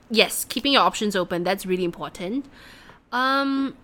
yes, 0.10 0.46
keeping 0.46 0.74
your 0.74 0.82
options 0.82 1.16
open 1.16 1.44
that's 1.44 1.66
really 1.66 1.84
important. 1.84 2.46
Um, 3.12 3.76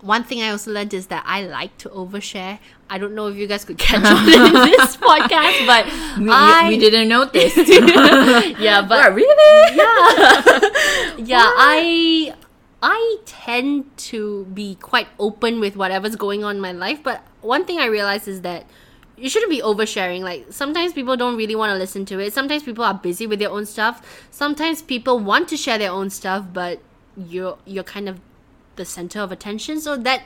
one 0.00 0.22
thing 0.22 0.42
I 0.42 0.50
also 0.50 0.70
learned 0.70 0.92
is 0.94 1.06
that 1.06 1.24
I 1.26 1.42
like 1.46 1.76
to 1.78 1.88
overshare. 1.88 2.58
I 2.90 2.98
don't 2.98 3.14
know 3.14 3.26
if 3.28 3.36
you 3.36 3.46
guys 3.48 3.64
could 3.64 3.78
catch 3.86 4.04
on 4.04 4.28
in 4.28 4.52
this 4.70 4.96
podcast, 5.08 5.66
but 5.66 5.86
We, 6.20 6.28
I 6.30 6.68
we 6.68 6.78
didn't 6.78 7.08
notice. 7.08 7.56
yeah, 8.60 8.82
but 8.82 8.98
What, 8.98 9.14
really? 9.14 9.76
yeah, 11.18 11.50
I 11.56 12.34
I 12.86 13.16
tend 13.24 13.96
to 14.12 14.44
be 14.52 14.74
quite 14.74 15.08
open 15.18 15.58
with 15.58 15.74
whatever's 15.74 16.16
going 16.16 16.44
on 16.44 16.56
in 16.56 16.60
my 16.60 16.72
life, 16.72 17.02
but 17.02 17.22
one 17.40 17.64
thing 17.64 17.78
I 17.78 17.86
realize 17.86 18.28
is 18.28 18.42
that 18.42 18.66
you 19.16 19.30
shouldn't 19.30 19.50
be 19.50 19.62
oversharing. 19.62 20.20
Like 20.20 20.48
sometimes 20.50 20.92
people 20.92 21.16
don't 21.16 21.38
really 21.38 21.54
want 21.54 21.70
to 21.70 21.78
listen 21.78 22.04
to 22.06 22.18
it. 22.18 22.34
Sometimes 22.34 22.62
people 22.62 22.84
are 22.84 22.92
busy 22.92 23.26
with 23.26 23.38
their 23.38 23.48
own 23.48 23.64
stuff. 23.64 24.26
Sometimes 24.30 24.82
people 24.82 25.18
want 25.18 25.48
to 25.48 25.56
share 25.56 25.78
their 25.78 25.92
own 25.92 26.10
stuff, 26.10 26.44
but 26.52 26.82
you're 27.16 27.56
you're 27.64 27.84
kind 27.84 28.06
of 28.06 28.20
the 28.76 28.84
center 28.84 29.20
of 29.20 29.32
attention. 29.32 29.80
So 29.80 29.96
that 29.96 30.24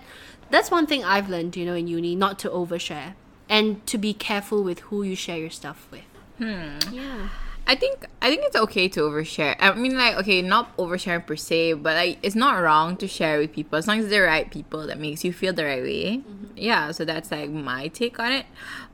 that's 0.51 0.69
one 0.69 0.89
thing 0.89 1.05
I've 1.05 1.29
learned, 1.29 1.57
you 1.57 1.65
know, 1.65 1.75
in 1.75 1.87
uni, 1.87 2.17
not 2.17 2.41
to 2.41 2.51
overshare 2.51 3.15
and 3.49 3.87
to 3.87 3.99
be 3.99 4.13
careful 4.13 4.65
with 4.65 4.81
who 4.81 5.05
you 5.05 5.15
share 5.15 5.39
your 5.39 5.51
stuff 5.51 5.87
with. 5.93 6.11
Hmm. 6.39 6.79
Yeah. 6.93 7.29
I 7.69 7.75
think 7.75 8.07
I 8.23 8.31
think 8.31 8.45
it's 8.47 8.57
okay 8.57 8.89
to 8.89 9.01
overshare. 9.01 9.55
I 9.61 9.75
mean, 9.75 9.95
like, 9.95 10.17
okay, 10.17 10.41
not 10.41 10.75
oversharing 10.79 11.27
per 11.27 11.37
se, 11.37 11.75
but 11.75 11.97
like, 11.97 12.19
it's 12.23 12.35
not 12.35 12.63
wrong 12.63 12.97
to 12.97 13.07
share 13.07 13.39
with 13.39 13.53
people 13.53 13.77
as 13.77 13.87
long 13.87 13.99
as 13.99 14.09
they're 14.09 14.23
the 14.23 14.27
right 14.27 14.51
people 14.51 14.87
that 14.87 14.99
makes 14.99 15.23
you 15.23 15.35
feel 15.35 15.53
the 15.53 15.67
right 15.67 15.83
way. 15.83 16.23
Yeah, 16.57 16.93
so 16.93 17.05
that's 17.05 17.31
like 17.31 17.51
my 17.51 17.89
take 17.89 18.19
on 18.19 18.33
it. 18.33 18.47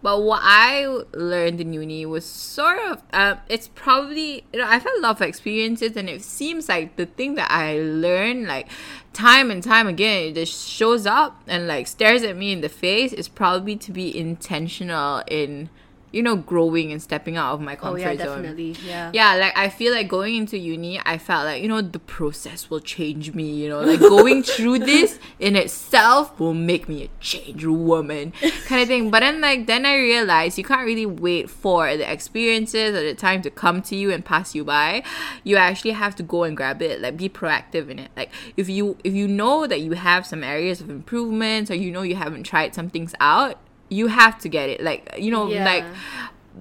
But 0.02 0.22
what 0.22 0.40
I 0.42 0.86
learned 1.12 1.60
in 1.60 1.72
uni 1.72 2.04
was 2.04 2.26
sort 2.26 2.80
of, 2.80 3.00
uh, 3.12 3.36
it's 3.48 3.68
probably 3.68 4.44
you 4.52 4.58
know 4.58 4.66
I've 4.66 4.82
had 4.82 4.92
a 4.98 5.00
lot 5.00 5.20
of 5.20 5.22
experiences, 5.22 5.96
and 5.96 6.10
it 6.10 6.22
seems 6.24 6.68
like 6.68 6.96
the 6.96 7.06
thing 7.06 7.36
that 7.36 7.52
I 7.52 7.78
learned 7.78 8.48
like 8.48 8.68
time 9.12 9.52
and 9.52 9.62
time 9.62 9.86
again, 9.86 10.30
it 10.30 10.34
just 10.34 10.68
shows 10.68 11.06
up 11.06 11.40
and 11.46 11.68
like 11.68 11.86
stares 11.86 12.24
at 12.24 12.36
me 12.36 12.50
in 12.50 12.60
the 12.60 12.68
face. 12.68 13.12
Is 13.12 13.28
probably 13.28 13.76
to 13.76 13.92
be 13.92 14.18
intentional 14.18 15.22
in 15.28 15.70
you 16.14 16.22
know 16.22 16.36
growing 16.36 16.92
and 16.92 17.02
stepping 17.02 17.36
out 17.36 17.52
of 17.54 17.60
my 17.60 17.74
comfort 17.74 17.94
Oh 17.94 18.10
yeah, 18.12 18.16
zone 18.16 18.42
definitely. 18.42 18.76
Yeah. 18.86 19.10
yeah 19.12 19.34
like 19.34 19.56
i 19.56 19.68
feel 19.68 19.92
like 19.92 20.08
going 20.08 20.36
into 20.36 20.56
uni 20.56 21.00
i 21.04 21.18
felt 21.18 21.44
like 21.44 21.62
you 21.62 21.68
know 21.68 21.80
the 21.82 21.98
process 21.98 22.70
will 22.70 22.80
change 22.80 23.34
me 23.34 23.50
you 23.50 23.68
know 23.68 23.80
like 23.80 24.00
going 24.00 24.42
through 24.54 24.78
this 24.80 25.18
in 25.38 25.56
itself 25.56 26.38
will 26.38 26.54
make 26.54 26.88
me 26.88 27.04
a 27.04 27.08
changed 27.20 27.66
woman 27.66 28.32
kind 28.66 28.82
of 28.82 28.88
thing 28.88 29.10
but 29.10 29.20
then 29.20 29.40
like 29.40 29.66
then 29.66 29.84
i 29.84 29.96
realized 29.96 30.56
you 30.56 30.64
can't 30.64 30.86
really 30.86 31.06
wait 31.06 31.50
for 31.50 31.96
the 31.96 32.10
experiences 32.10 32.94
or 32.96 33.02
the 33.02 33.14
time 33.14 33.42
to 33.42 33.50
come 33.50 33.82
to 33.82 33.96
you 33.96 34.10
and 34.12 34.24
pass 34.24 34.54
you 34.54 34.64
by 34.64 35.02
you 35.42 35.56
actually 35.56 35.90
have 35.90 36.14
to 36.14 36.22
go 36.22 36.44
and 36.44 36.56
grab 36.56 36.80
it 36.80 37.00
like 37.00 37.16
be 37.16 37.28
proactive 37.28 37.88
in 37.90 37.98
it 37.98 38.10
like 38.16 38.30
if 38.56 38.68
you 38.68 38.96
if 39.02 39.12
you 39.14 39.26
know 39.26 39.66
that 39.66 39.80
you 39.80 39.92
have 39.92 40.24
some 40.26 40.44
areas 40.44 40.80
of 40.80 40.88
improvements 40.88 41.70
or 41.70 41.74
you 41.74 41.90
know 41.90 42.02
you 42.02 42.14
haven't 42.14 42.44
tried 42.44 42.74
some 42.74 42.88
things 42.88 43.14
out 43.20 43.58
you 43.94 44.06
have 44.08 44.34
to 44.44 44.48
get 44.48 44.66
it. 44.74 44.80
Like 44.82 45.02
you 45.18 45.30
know 45.30 45.44
Yeah. 45.48 45.64
like 45.64 45.86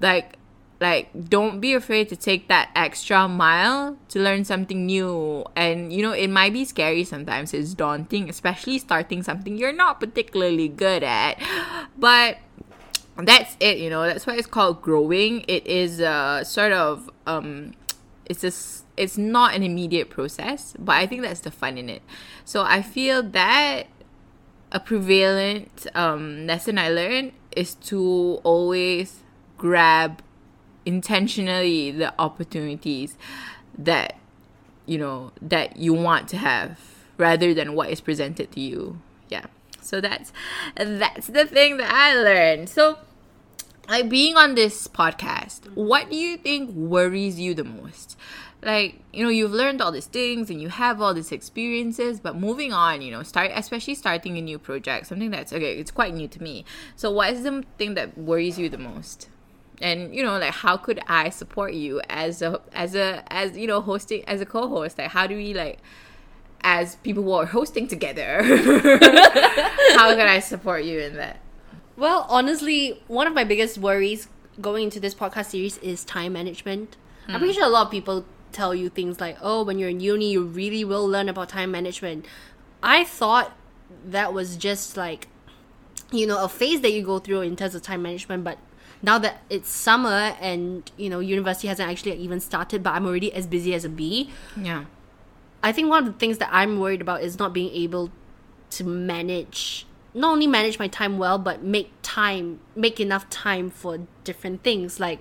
like 0.02 0.30
like 0.80 1.06
don't 1.30 1.60
be 1.62 1.72
afraid 1.74 2.10
to 2.10 2.16
take 2.30 2.48
that 2.50 2.68
extra 2.76 3.28
mile 3.28 3.96
to 4.10 4.20
learn 4.20 4.44
something 4.44 4.86
new. 4.86 5.46
And 5.56 5.92
you 5.96 6.02
know 6.06 6.12
it 6.12 6.30
might 6.30 6.54
be 6.54 6.66
scary 6.66 7.04
sometimes. 7.04 7.54
It's 7.54 7.74
daunting 7.74 8.30
especially 8.30 8.78
starting 8.80 9.24
something 9.24 9.58
you're 9.58 9.74
not 9.86 10.00
particularly 10.00 10.68
good 10.68 11.04
at. 11.04 11.40
But 11.98 12.38
that's 13.16 13.56
it 13.60 13.78
you 13.78 13.90
know. 13.90 14.04
That's 14.10 14.26
why 14.28 14.36
it's 14.36 14.48
called 14.58 14.82
growing. 14.82 15.46
It 15.48 15.66
is 15.68 16.00
a 16.00 16.42
sort 16.44 16.74
of 16.74 17.10
um 17.28 17.74
it's 18.26 18.42
just 18.42 18.86
it's 18.96 19.18
not 19.18 19.54
an 19.56 19.64
immediate 19.64 20.08
process 20.10 20.76
but 20.78 20.94
i 20.94 21.06
think 21.08 21.22
that's 21.24 21.42
the 21.42 21.52
fun 21.52 21.78
in 21.78 21.90
it. 21.90 22.02
So 22.46 22.62
i 22.64 22.82
feel 22.82 23.24
that 23.24 23.88
a 24.74 24.80
prevalent 24.80 25.88
um, 25.94 26.48
lesson 26.48 26.78
I 26.78 26.90
learned 26.90 27.32
is 27.56 27.76
to 27.76 28.42
always 28.44 29.20
grab 29.58 30.22
intentionally 30.86 31.92
the 31.92 32.14
opportunities 32.20 33.16
that 33.78 34.18
you 34.86 34.98
know 34.98 35.32
that 35.42 35.78
you 35.78 35.94
want 35.94 36.28
to 36.28 36.38
have 36.38 36.80
rather 37.18 37.54
than 37.54 37.74
what 37.74 37.90
is 37.90 38.02
presented 38.02 38.52
to 38.52 38.60
you. 38.60 39.00
Yeah. 39.30 39.46
So 39.82 40.02
that's 40.02 40.34
that's 40.76 41.28
the 41.28 41.46
thing 41.46 41.78
that 41.78 41.92
I 41.92 42.16
learned. 42.16 42.68
So 42.70 42.98
like 43.88 44.10
being 44.10 44.36
on 44.36 44.56
this 44.56 44.88
podcast, 44.88 45.74
what 45.76 46.10
do 46.10 46.16
you 46.16 46.38
think 46.38 46.72
worries 46.72 47.40
you 47.40 47.54
the 47.54 47.64
most? 47.64 48.18
Like, 48.64 49.02
you 49.12 49.24
know, 49.24 49.30
you've 49.30 49.52
learned 49.52 49.82
all 49.82 49.92
these 49.92 50.06
things 50.06 50.50
and 50.50 50.62
you 50.62 50.70
have 50.70 51.02
all 51.02 51.14
these 51.14 51.32
experiences, 51.32 52.20
but 52.20 52.38
moving 52.38 52.72
on, 52.72 53.02
you 53.02 53.12
know, 53.12 53.24
start 53.24 53.52
especially 53.54 53.96
starting 53.96 54.38
a 54.38 54.42
new 54.42 54.58
project, 54.58 55.08
something 55.08 55.32
that's 55.32 55.52
okay, 55.52 55.78
it's 55.78 55.92
quite 55.92 56.14
new 56.14 56.28
to 56.30 56.42
me. 56.42 56.64
So 56.96 57.12
what 57.12 57.34
is 57.34 57.44
the 57.44 57.64
thing 57.78 57.96
that 57.96 58.18
worries 58.18 58.58
you 58.58 58.70
the 58.70 58.78
most? 58.78 59.30
And 59.82 60.16
you 60.16 60.24
know, 60.24 60.38
like 60.38 60.54
how 60.54 60.78
could 60.78 61.02
I 61.08 61.30
support 61.30 61.74
you 61.74 62.02
as 62.10 62.42
a 62.42 62.62
as 62.74 62.96
a 62.96 63.24
as 63.28 63.58
you 63.58 63.68
know, 63.68 63.82
hosting 63.82 64.24
as 64.26 64.40
a 64.40 64.46
co-host? 64.46 64.98
Like 64.98 65.12
how 65.12 65.28
do 65.28 65.36
we 65.36 65.54
like 65.54 65.80
as 66.62 66.96
people 66.98 67.24
who 67.24 67.34
are 67.34 67.46
hosting 67.46 67.88
together? 67.88 68.44
how 68.44 70.16
can 70.16 70.28
I 70.28 70.40
support 70.40 70.86
you 70.86 71.00
in 71.00 71.16
that? 71.18 71.40
Well, 71.98 72.26
honestly, 72.30 73.02
one 73.08 73.28
of 73.28 73.34
my 73.34 73.44
biggest 73.44 73.78
worries 73.78 74.28
going 74.62 74.86
into 74.86 75.00
this 75.00 75.14
podcast 75.14 75.48
series 75.48 75.78
is 75.80 76.06
time 76.06 76.34
management. 76.34 76.98
I'm 77.28 77.34
hmm. 77.34 77.40
pretty 77.40 77.54
sure 77.54 77.66
a 77.66 77.70
lot 77.70 77.86
of 77.86 77.92
people 77.92 78.26
tell 78.54 78.74
you 78.74 78.90
things 78.90 79.20
like, 79.20 79.38
oh, 79.42 79.64
when 79.64 79.80
you're 79.80 79.90
in 79.90 80.00
uni, 80.00 80.32
you 80.32 80.44
really 80.44 80.84
will 80.84 81.08
learn 81.08 81.30
about 81.30 81.50
time 81.50 81.72
management. 81.72 82.26
I 82.82 83.04
thought 83.04 83.56
that 84.06 84.34
was 84.34 84.56
just 84.58 84.98
like, 84.98 85.28
you 86.12 86.28
know, 86.28 86.44
a 86.44 86.50
phase 86.50 86.82
that 86.82 86.92
you 86.92 87.04
go 87.04 87.20
through 87.20 87.42
in 87.42 87.56
terms 87.56 87.76
of 87.76 87.82
time 87.82 88.02
management, 88.02 88.44
but 88.44 88.58
now 89.02 89.18
that 89.20 89.42
it's 89.50 89.70
summer 89.70 90.36
and 90.40 90.90
you 90.96 91.10
know 91.10 91.20
university 91.20 91.68
hasn't 91.68 91.90
actually 91.90 92.14
even 92.14 92.40
started 92.40 92.82
but 92.82 92.92
i'm 92.92 93.06
already 93.06 93.34
as 93.34 93.46
busy 93.46 93.74
as 93.74 93.84
a 93.84 93.90
bee 93.90 94.30
Yeah. 94.56 94.86
I 95.62 95.72
think 95.72 95.90
one 95.90 96.06
of 96.06 96.14
the 96.14 96.20
things 96.20 96.40
that 96.40 96.50
I'm 96.52 96.78
worried 96.78 97.00
about 97.00 97.22
is 97.24 97.40
not 97.40 97.54
being 97.54 97.72
able 97.74 98.12
to 98.72 98.84
manage 98.84 99.86
not 100.14 100.32
only 100.34 100.46
manage 100.46 100.78
my 100.78 100.88
time 100.88 101.18
well 101.18 101.38
but 101.38 101.64
make 101.64 101.92
time 102.02 102.60
make 102.76 103.00
enough 103.00 103.30
time 103.30 103.70
for 103.70 104.00
different 104.26 104.62
things 104.64 105.00
like 105.00 105.20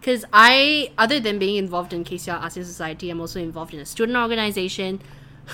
because 0.00 0.24
I 0.32 0.92
other 0.98 1.20
than 1.20 1.38
being 1.38 1.56
involved 1.56 1.92
in 1.92 2.04
KCL 2.04 2.40
ASEAN 2.40 2.64
Society 2.64 3.10
I'm 3.10 3.20
also 3.20 3.40
involved 3.40 3.74
in 3.74 3.80
a 3.80 3.84
student 3.86 4.16
organization 4.18 5.00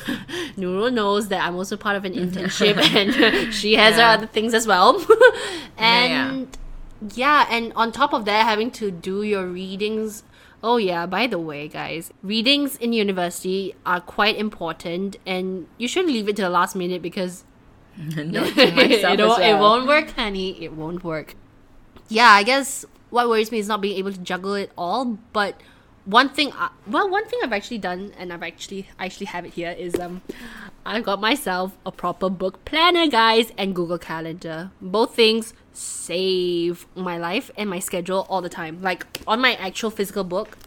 Nurul 0.56 0.92
knows 0.92 1.28
that 1.28 1.46
I'm 1.46 1.56
also 1.56 1.76
part 1.76 1.96
of 1.96 2.04
an 2.04 2.12
internship 2.24 2.76
and 2.94 3.54
she 3.54 3.74
has 3.74 3.96
her 3.96 4.02
other 4.02 4.26
things 4.26 4.54
as 4.54 4.66
well 4.66 4.98
Yeah, 5.78 6.04
yeah. 6.06 6.30
and 6.30 6.58
yeah, 7.14 7.46
and 7.50 7.72
on 7.76 7.92
top 7.92 8.14
of 8.14 8.24
that, 8.24 8.44
having 8.44 8.70
to 8.72 8.90
do 8.90 9.22
your 9.22 9.46
readings. 9.46 10.22
Oh, 10.62 10.78
yeah, 10.78 11.04
by 11.04 11.26
the 11.26 11.38
way, 11.38 11.68
guys, 11.68 12.10
readings 12.22 12.76
in 12.76 12.94
university 12.94 13.74
are 13.84 14.00
quite 14.00 14.36
important, 14.38 15.16
and 15.26 15.66
you 15.76 15.86
shouldn't 15.86 16.14
leave 16.14 16.28
it 16.30 16.36
to 16.36 16.42
the 16.42 16.48
last 16.48 16.74
minute 16.74 17.02
because 17.02 17.44
Note 17.98 18.54
to 18.54 18.72
myself 18.72 19.18
it, 19.18 19.26
won't, 19.26 19.42
it 19.42 19.52
well. 19.52 19.60
won't 19.60 19.86
work, 19.86 20.10
honey. 20.12 20.62
It 20.64 20.72
won't 20.72 21.04
work. 21.04 21.34
Yeah, 22.08 22.28
I 22.30 22.42
guess 22.42 22.86
what 23.10 23.28
worries 23.28 23.52
me 23.52 23.58
is 23.58 23.68
not 23.68 23.80
being 23.80 23.96
able 23.98 24.12
to 24.12 24.18
juggle 24.18 24.54
it 24.54 24.72
all, 24.76 25.18
but 25.32 25.60
one 26.04 26.28
thing 26.28 26.52
I, 26.54 26.70
well 26.86 27.08
one 27.08 27.26
thing 27.26 27.40
I've 27.42 27.52
actually 27.52 27.78
done 27.78 28.12
and 28.18 28.32
I've 28.32 28.42
actually 28.42 28.88
I 28.98 29.06
actually 29.06 29.26
have 29.26 29.46
it 29.46 29.54
here 29.54 29.70
is 29.70 29.94
um 29.98 30.20
I 30.84 31.00
got 31.00 31.20
myself 31.20 31.76
a 31.86 31.92
proper 31.92 32.28
book 32.28 32.64
planner 32.66 33.06
guys 33.06 33.52
and 33.56 33.74
Google 33.74 33.98
Calendar. 33.98 34.70
Both 34.82 35.14
things 35.14 35.54
save 35.72 36.86
my 36.94 37.16
life 37.16 37.50
and 37.56 37.70
my 37.70 37.78
schedule 37.78 38.26
all 38.28 38.42
the 38.42 38.50
time. 38.50 38.82
Like 38.82 39.06
on 39.26 39.40
my 39.40 39.54
actual 39.54 39.90
physical 39.90 40.24
book, 40.24 40.58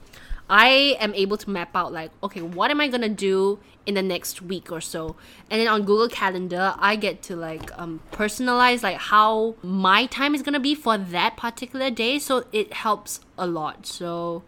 I 0.50 0.98
am 1.00 1.14
able 1.14 1.38
to 1.38 1.50
map 1.50 1.76
out 1.76 1.94
like, 1.94 2.12
okay, 2.24 2.42
what 2.42 2.72
am 2.72 2.82
I 2.82 2.88
gonna 2.88 3.10
do 3.10 3.60
in 3.88 3.96
the 3.96 4.04
next 4.04 4.42
week 4.42 4.72
or 4.72 4.82
so? 4.82 5.16
And 5.50 5.60
then 5.60 5.68
on 5.68 5.82
Google 5.82 6.10
Calendar, 6.10 6.76
I 6.78 6.96
get 6.96 7.24
to 7.24 7.36
like 7.36 7.72
um, 7.80 8.02
personalize 8.12 8.84
like 8.84 8.98
how 8.98 9.56
my 9.64 10.06
time 10.06 10.36
is 10.36 10.44
gonna 10.44 10.60
be 10.60 10.76
for 10.76 10.98
that 10.98 11.38
particular 11.38 11.90
day. 11.90 12.20
So 12.20 12.46
it 12.52 12.74
helps 12.74 13.22
a 13.38 13.48
lot. 13.48 13.88
So 13.88 14.44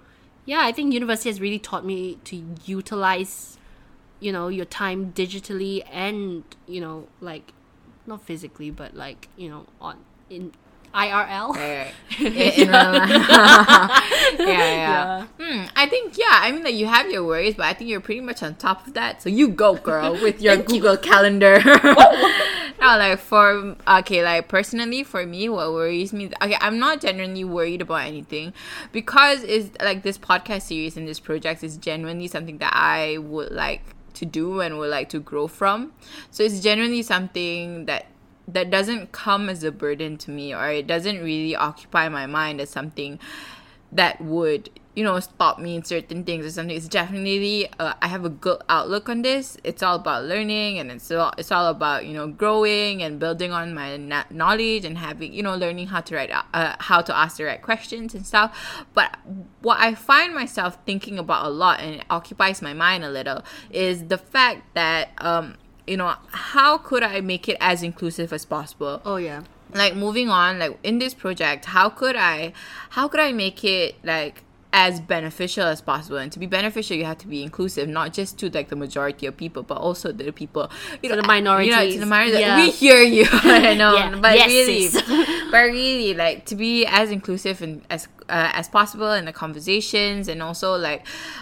yeah, 0.45 0.60
I 0.62 0.71
think 0.71 0.93
university 0.93 1.30
has 1.30 1.39
really 1.39 1.60
taught 1.60 1.86
me 1.86 2.19
to 2.25 2.43
utilize, 2.65 3.58
you 4.19 4.32
know, 4.32 4.49
your 4.49 4.65
time 4.65 5.13
digitally 5.13 5.84
and 5.91 6.43
you 6.67 6.82
know 6.82 7.08
like, 7.21 7.54
not 8.06 8.21
physically, 8.21 8.69
but 8.69 8.95
like 8.95 9.30
you 9.38 9.49
know 9.49 9.65
on 9.80 9.97
in 10.30 10.52
IRL. 10.93 11.56
Right, 11.56 11.78
right. 11.78 11.93
In- 12.19 12.34
in 12.34 12.67
real 12.67 12.91
life. 12.91 13.28
yeah, 14.39 14.45
yeah. 14.47 15.28
Hmm, 15.39 15.65
I 15.75 15.88
think 15.88 16.17
yeah. 16.17 16.39
I 16.41 16.52
mean, 16.52 16.63
like 16.63 16.75
you 16.75 16.88
have 16.88 17.10
your 17.10 17.23
worries, 17.23 17.56
but 17.56 17.65
I 17.65 17.73
think 17.73 17.89
you're 17.89 18.02
pretty 18.02 18.21
much 18.21 18.41
on 18.43 18.56
top 18.56 18.86
of 18.88 18.93
that. 18.93 19.21
So 19.21 19.30
you 19.30 19.49
go, 19.49 19.75
girl, 19.75 20.13
with 20.13 20.41
your 20.41 20.58
Google 20.69 20.97
Calendar. 20.97 21.62
no, 21.63 22.97
like 22.97 23.19
for 23.19 23.75
okay, 23.88 24.23
like 24.23 24.47
personally 24.47 25.04
for 25.04 25.25
me, 25.25 25.49
what 25.49 25.71
worries 25.71 26.13
me. 26.13 26.32
Okay, 26.41 26.58
I'm 26.60 26.80
not 26.80 27.02
genuinely 27.02 27.43
worried 27.43 27.82
about 27.82 28.02
anything 28.06 28.54
because 28.91 29.43
is 29.43 29.71
like 29.82 30.04
this 30.04 30.17
podcast 30.17 30.63
series 30.63 30.97
and 30.97 31.08
this 31.08 31.19
project 31.19 31.63
is 31.63 31.78
genuinely 31.78 32.28
something 32.28 32.58
that 32.60 32.73
I 32.75 33.17
would 33.19 33.52
like 33.52 33.84
to 34.15 34.25
do 34.25 34.60
and 34.62 34.78
would 34.80 34.89
like 34.89 35.10
to 35.10 35.19
grow 35.19 35.47
from. 35.47 35.93
So 36.32 36.43
it's 36.43 36.60
genuinely 36.60 37.04
something 37.04 37.86
that 37.86 38.08
that 38.54 38.70
doesn't 38.70 39.12
come 39.12 39.50
as 39.50 39.64
a 39.64 39.72
burden 39.72 40.18
to 40.18 40.32
me 40.32 40.54
or 40.54 40.70
it 40.70 40.88
doesn't 40.88 41.24
really 41.24 41.56
occupy 41.56 42.10
my 42.10 42.26
mind 42.26 42.60
as 42.62 42.70
something 42.70 43.20
that 43.92 44.22
would 44.22 44.70
you 44.96 45.04
know 45.04 45.20
stop 45.20 45.60
me 45.60 45.76
in 45.76 45.84
certain 45.84 46.24
things 46.24 46.46
or 46.46 46.52
something. 46.52 46.76
It's 46.76 46.88
definitely 46.88 47.70
uh, 47.80 47.94
i 48.02 48.08
have 48.08 48.26
a 48.26 48.30
good 48.30 48.62
outlook 48.68 49.08
on 49.08 49.22
this. 49.22 49.58
It's 49.64 49.82
all 49.82 49.96
about 49.96 50.26
learning 50.26 50.78
and 50.78 50.92
it's 50.92 51.10
all 51.12 51.34
it's 51.38 51.52
all 51.52 51.68
about 51.68 52.06
you 52.06 52.14
know 52.14 52.28
growing 52.28 53.02
and 53.02 53.20
building 53.20 53.52
on 53.52 53.74
my 53.74 53.98
na- 53.98 54.26
knowledge 54.30 54.84
and 54.86 54.98
having 54.98 55.32
you 55.32 55.42
know 55.42 55.56
learning 55.56 55.88
how 55.88 56.02
to 56.02 56.16
write 56.16 56.32
uh, 56.32 56.76
how 56.80 57.02
to 57.02 57.16
ask 57.16 57.38
the 57.38 57.46
right 57.46 57.62
questions 57.62 58.14
and 58.14 58.28
stuff. 58.28 58.86
But 58.94 59.18
what 59.62 59.80
i 59.80 59.96
find 59.96 60.34
myself 60.34 60.78
thinking 60.86 61.18
about 61.18 61.46
a 61.46 61.50
lot 61.50 61.80
and 61.80 61.96
it 61.96 62.06
occupies 62.10 62.62
my 62.62 62.74
mind 62.74 63.04
a 63.04 63.10
little 63.10 63.44
is 63.70 64.08
the 64.08 64.18
fact 64.18 64.74
that 64.74 65.12
um 65.20 65.56
you 65.89 65.97
know 65.97 66.13
how 66.32 66.78
could 66.78 67.04
i 67.04 67.19
make 67.21 67.49
it 67.49 67.58
as 67.60 67.84
inclusive 67.84 68.32
as 68.32 68.45
possible 68.45 69.02
Oh 69.06 69.17
yeah. 69.17 69.41
like 69.73 69.95
moving 69.95 70.30
on 70.30 70.60
like 70.60 70.78
in 70.84 70.99
this 70.99 71.13
project 71.13 71.65
how 71.65 71.89
could 71.89 72.15
i 72.15 72.54
how 72.91 73.08
could 73.08 73.19
i 73.19 73.32
make 73.32 73.63
it 73.63 73.95
like 74.04 74.43
as 74.71 74.99
beneficial 75.02 75.63
as 75.65 75.82
possible 75.82 76.17
and 76.17 76.32
to 76.32 76.38
be 76.38 76.45
beneficial 76.45 76.95
you 76.95 77.04
have 77.04 77.17
to 77.17 77.28
be 77.28 77.41
inclusive 77.41 77.89
not 77.89 78.13
just 78.13 78.38
to 78.38 78.52
like 78.52 78.67
the 78.69 78.75
majority 78.75 79.25
of 79.25 79.36
people 79.36 79.63
but 79.63 79.78
also 79.88 80.12
the 80.12 80.32
people 80.32 80.69
you 81.02 81.10
To 81.10 81.15
know 81.15 81.21
the 81.23 81.28
I- 81.28 81.38
you 81.63 81.71
know, 81.71 81.89
to 81.91 81.99
the 81.99 82.06
minority 82.06 82.39
Yeah. 82.39 82.58
we 82.63 82.69
hear 82.69 83.02
you 83.02 83.25
i 83.34 83.73
know 83.82 83.95
Yeah. 83.95 84.15
but 84.21 84.36
Yes, 84.36 84.47
really 84.47 85.47
but 85.52 85.63
really 85.80 86.13
like 86.13 86.45
to 86.45 86.56
be 86.56 86.86
as 86.86 87.10
inclusive 87.10 87.63
and 87.63 87.82
as 87.89 88.08
uh, 88.30 88.52
as 88.54 88.69
possible 88.69 89.12
in 89.13 89.25
the 89.25 89.34
conversations 89.34 90.28
and 90.28 90.39
also 90.43 90.75
like 90.78 91.02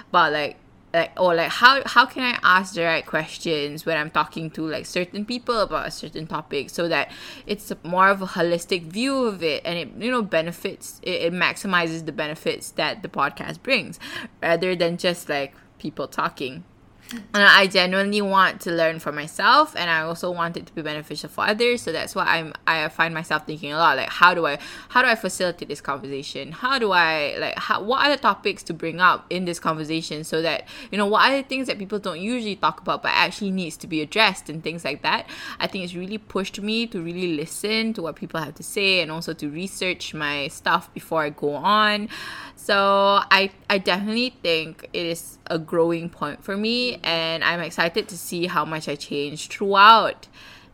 but 0.09 0.31
like 0.31 0.55
like 0.97 1.11
or 1.19 1.35
like 1.35 1.51
how 1.51 1.81
how 1.85 2.05
can 2.05 2.23
I 2.23 2.39
ask 2.43 2.73
the 2.73 2.83
right 2.83 3.05
questions 3.05 3.85
when 3.85 3.97
I'm 3.97 4.09
talking 4.09 4.49
to 4.51 4.67
like 4.67 4.85
certain 4.85 5.25
people 5.25 5.59
about 5.61 5.87
a 5.87 5.91
certain 5.91 6.25
topic 6.27 6.69
so 6.69 6.87
that 6.87 7.11
it's 7.45 7.71
more 7.83 8.09
of 8.09 8.21
a 8.21 8.25
holistic 8.25 8.83
view 8.83 9.25
of 9.25 9.43
it 9.43 9.61
and 9.63 9.77
it 9.77 9.89
you 10.03 10.09
know 10.09 10.23
benefits 10.23 10.99
it, 11.03 11.17
it 11.27 11.33
maximizes 11.33 12.05
the 12.05 12.11
benefits 12.11 12.71
that 12.71 13.03
the 13.03 13.09
podcast 13.09 13.61
brings 13.61 13.99
rather 14.41 14.75
than 14.75 14.97
just 14.97 15.29
like 15.29 15.53
people 15.77 16.07
talking 16.07 16.63
and 17.11 17.43
I 17.43 17.67
genuinely 17.67 18.21
want 18.21 18.61
to 18.61 18.71
learn 18.71 18.99
for 18.99 19.11
myself 19.11 19.75
and 19.75 19.89
I 19.89 20.01
also 20.01 20.31
want 20.31 20.57
it 20.57 20.65
to 20.67 20.73
be 20.73 20.81
beneficial 20.81 21.29
for 21.29 21.45
others. 21.45 21.81
So 21.81 21.91
that's 21.91 22.15
why 22.15 22.25
I'm 22.25 22.53
I 22.65 22.87
find 22.89 23.13
myself 23.13 23.45
thinking 23.45 23.73
a 23.73 23.77
lot 23.77 23.97
like 23.97 24.09
how 24.09 24.33
do 24.33 24.45
I 24.45 24.59
how 24.89 25.01
do 25.01 25.07
I 25.07 25.15
facilitate 25.15 25.67
this 25.67 25.81
conversation? 25.81 26.51
How 26.51 26.79
do 26.79 26.91
I 26.91 27.35
like 27.39 27.57
how, 27.57 27.81
what 27.81 28.05
are 28.05 28.09
the 28.09 28.21
topics 28.21 28.63
to 28.63 28.73
bring 28.73 28.99
up 28.99 29.25
in 29.29 29.45
this 29.45 29.59
conversation 29.59 30.23
so 30.23 30.41
that 30.41 30.67
you 30.91 30.97
know 30.97 31.05
what 31.05 31.29
are 31.31 31.37
the 31.37 31.43
things 31.43 31.67
that 31.67 31.77
people 31.77 31.99
don't 31.99 32.19
usually 32.19 32.55
talk 32.55 32.81
about 32.81 33.03
but 33.03 33.11
actually 33.13 33.51
needs 33.51 33.77
to 33.77 33.87
be 33.87 34.01
addressed 34.01 34.49
and 34.49 34.63
things 34.63 34.83
like 34.83 35.01
that? 35.03 35.27
I 35.59 35.67
think 35.67 35.83
it's 35.83 35.95
really 35.95 36.17
pushed 36.17 36.59
me 36.59 36.87
to 36.87 37.01
really 37.01 37.35
listen 37.35 37.93
to 37.93 38.01
what 38.01 38.15
people 38.15 38.41
have 38.41 38.55
to 38.55 38.63
say 38.63 39.01
and 39.01 39.11
also 39.11 39.33
to 39.33 39.49
research 39.49 40.13
my 40.13 40.47
stuff 40.49 40.93
before 40.93 41.23
I 41.23 41.29
go 41.29 41.53
on. 41.53 42.09
So 42.55 42.75
I 42.75 43.51
I 43.69 43.77
definitely 43.77 44.35
think 44.41 44.89
it 44.93 45.05
is 45.05 45.36
a 45.49 45.57
growing 45.59 46.09
point 46.09 46.43
for 46.43 46.55
me 46.57 46.99
and 47.03 47.43
I'm 47.43 47.59
excited 47.61 48.07
to 48.09 48.17
see 48.17 48.47
how 48.47 48.65
much 48.65 48.87
I 48.87 48.95
changed 48.95 49.51
throughout 49.53 50.27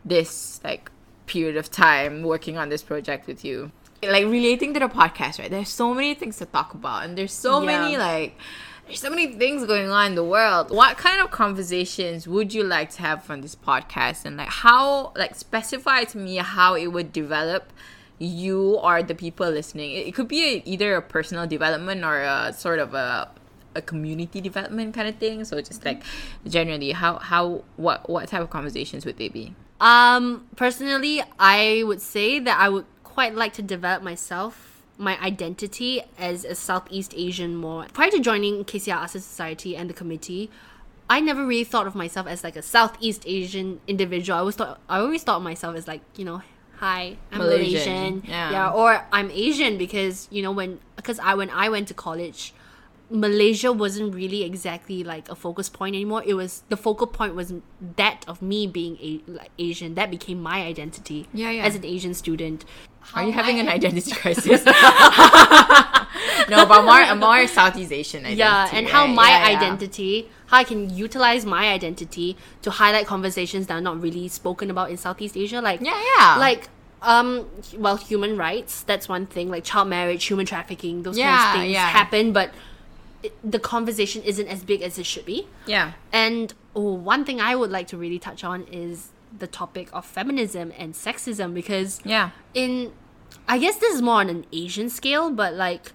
this 0.04 0.60
like 0.64 0.90
period 1.26 1.56
of 1.56 1.70
time 1.70 2.22
working 2.22 2.58
on 2.58 2.68
this 2.68 2.82
project 2.82 3.26
with 3.26 3.44
you. 3.44 3.72
Like 4.02 4.26
relating 4.26 4.74
to 4.74 4.80
the 4.80 4.88
podcast, 4.88 5.38
right? 5.38 5.50
There's 5.50 5.70
so 5.70 5.94
many 5.94 6.14
things 6.14 6.36
to 6.38 6.44
talk 6.46 6.74
about 6.74 7.04
and 7.04 7.16
there's 7.16 7.32
so 7.32 7.60
Yeah. 7.60 7.66
many 7.66 7.96
like 7.96 8.36
there's 8.86 9.00
so 9.00 9.08
many 9.08 9.28
things 9.28 9.64
going 9.64 9.88
on 9.88 10.08
in 10.08 10.14
the 10.14 10.24
world. 10.24 10.70
What 10.70 10.98
kind 10.98 11.22
of 11.22 11.30
conversations 11.30 12.28
would 12.28 12.52
you 12.52 12.62
like 12.62 12.90
to 12.90 13.00
have 13.02 13.30
on 13.30 13.40
this 13.40 13.54
podcast 13.54 14.26
and 14.26 14.36
like 14.36 14.48
how 14.48 15.12
like 15.16 15.34
specify 15.34 16.04
to 16.04 16.18
me 16.18 16.36
how 16.36 16.74
it 16.74 16.88
would 16.88 17.10
develop 17.12 17.72
you 18.18 18.74
or 18.76 19.02
the 19.02 19.14
people 19.14 19.48
listening. 19.50 19.92
It, 19.92 20.08
it 20.08 20.14
could 20.14 20.28
be 20.28 20.44
a, 20.44 20.62
either 20.66 20.94
a 20.96 21.02
personal 21.02 21.46
development 21.46 22.04
or 22.04 22.20
a 22.20 22.52
sort 22.52 22.78
of 22.78 22.92
a 22.94 23.30
a 23.74 23.82
community 23.82 24.40
development 24.40 24.94
kind 24.94 25.08
of 25.08 25.16
thing. 25.16 25.44
So 25.44 25.60
just 25.60 25.84
like 25.84 26.02
generally, 26.46 26.92
how 26.92 27.18
how 27.18 27.64
what 27.76 28.08
what 28.08 28.28
type 28.28 28.42
of 28.42 28.50
conversations 28.50 29.04
would 29.04 29.18
they 29.18 29.28
be? 29.28 29.54
Um, 29.80 30.46
personally, 30.56 31.22
I 31.38 31.82
would 31.84 32.00
say 32.00 32.38
that 32.38 32.58
I 32.58 32.68
would 32.68 32.86
quite 33.02 33.34
like 33.34 33.52
to 33.54 33.62
develop 33.62 34.02
myself, 34.02 34.82
my 34.98 35.20
identity 35.20 36.02
as 36.18 36.44
a 36.44 36.54
Southeast 36.54 37.12
Asian 37.16 37.54
more. 37.54 37.86
Prior 37.92 38.10
to 38.10 38.20
joining 38.20 38.64
KCL 38.64 39.04
ASEAN 39.04 39.20
Society 39.20 39.76
and 39.76 39.88
the 39.90 39.94
committee, 39.94 40.50
I 41.08 41.20
never 41.20 41.44
really 41.44 41.64
thought 41.64 41.86
of 41.86 41.94
myself 41.94 42.26
as 42.26 42.42
like 42.42 42.56
a 42.56 42.62
Southeast 42.62 43.24
Asian 43.26 43.80
individual. 43.86 44.36
I 44.36 44.40
always 44.40 44.56
thought 44.56 44.80
I 44.88 44.98
always 44.98 45.22
thought 45.22 45.36
of 45.36 45.42
myself 45.42 45.76
as 45.76 45.86
like 45.86 46.00
you 46.16 46.24
know, 46.24 46.42
hi, 46.76 47.16
I'm 47.30 47.38
Malaysian, 47.38 48.20
Malaysian, 48.20 48.22
yeah. 48.26 48.70
or 48.70 49.06
I'm 49.12 49.30
Asian 49.30 49.78
because 49.78 50.28
you 50.30 50.42
know 50.42 50.52
when 50.52 50.80
because 50.96 51.18
I 51.18 51.34
when 51.34 51.50
I 51.50 51.68
went 51.68 51.88
to 51.88 51.94
college. 51.94 52.54
Malaysia 53.10 53.70
wasn't 53.72 54.14
really 54.14 54.42
exactly 54.44 55.04
like 55.04 55.28
a 55.28 55.34
focus 55.34 55.68
point 55.68 55.94
anymore. 55.94 56.22
It 56.26 56.34
was 56.34 56.62
the 56.68 56.76
focal 56.76 57.06
point 57.06 57.34
was 57.34 57.52
that 57.96 58.24
of 58.26 58.40
me 58.40 58.66
being 58.66 58.96
a 59.00 59.20
like 59.30 59.50
Asian. 59.58 59.94
That 59.94 60.10
became 60.10 60.40
my 60.42 60.62
identity. 60.62 61.28
Yeah, 61.34 61.50
yeah. 61.50 61.64
As 61.64 61.74
an 61.76 61.84
Asian 61.84 62.14
student. 62.14 62.64
Are 63.14 63.22
you 63.22 63.32
having 63.32 63.56
I- 63.56 63.60
an 63.60 63.68
identity 63.68 64.10
crisis? 64.22 64.64
no, 66.48 66.66
but 66.66 66.82
more 66.84 67.14
more 67.16 67.46
Southeast 67.46 67.92
Asian 67.92 68.20
identity. 68.20 68.38
Yeah, 68.38 68.68
and 68.72 68.88
how 68.88 69.04
right? 69.06 69.14
my 69.14 69.28
Yeah, 69.30 69.48
yeah. 69.50 69.56
identity, 69.58 70.28
how 70.46 70.58
I 70.58 70.64
can 70.64 70.88
utilize 70.94 71.44
my 71.46 71.68
identity 71.72 72.36
to 72.62 72.70
highlight 72.70 73.06
conversations 73.06 73.66
that 73.66 73.74
are 73.74 73.80
not 73.80 74.00
really 74.00 74.28
spoken 74.28 74.70
about 74.70 74.90
in 74.90 74.96
Southeast 74.96 75.36
Asia. 75.36 75.60
Like 75.60 75.80
Yeah, 75.80 76.00
yeah. 76.16 76.36
like 76.38 76.68
um 77.02 77.44
well 77.76 77.96
human 77.96 78.38
rights 78.38 78.80
that's 78.84 79.10
one 79.10 79.26
thing 79.26 79.50
like 79.50 79.62
child 79.62 79.88
marriage 79.88 80.24
human 80.24 80.46
trafficking 80.46 81.02
those 81.02 81.18
Yeah, 81.18 81.36
kinds 81.36 81.44
of 81.56 81.60
things 81.60 81.72
yeah. 81.74 81.88
happen 81.90 82.32
but 82.32 82.48
the 83.42 83.58
conversation 83.58 84.22
isn't 84.22 84.48
as 84.48 84.62
big 84.64 84.82
as 84.82 84.98
it 84.98 85.06
should 85.06 85.24
be 85.24 85.46
Yeah. 85.66 85.92
and 86.12 86.52
oh, 86.76 86.92
one 86.94 87.24
thing 87.24 87.40
I 87.40 87.54
would 87.56 87.70
like 87.70 87.86
to 87.88 87.96
really 87.96 88.18
touch 88.18 88.42
on 88.44 88.64
is 88.70 89.10
the 89.36 89.46
topic 89.46 89.88
of 89.92 90.04
feminism 90.04 90.72
and 90.78 90.94
sexism 90.94 91.54
because 91.54 92.00
Yeah. 92.04 92.30
in 92.54 92.92
I 93.48 93.58
guess 93.58 93.76
this 93.76 93.94
is 93.94 94.02
more 94.02 94.20
on 94.20 94.28
an 94.30 94.46
Asian 94.52 94.88
scale, 94.88 95.30
but 95.30 95.54
like 95.54 95.92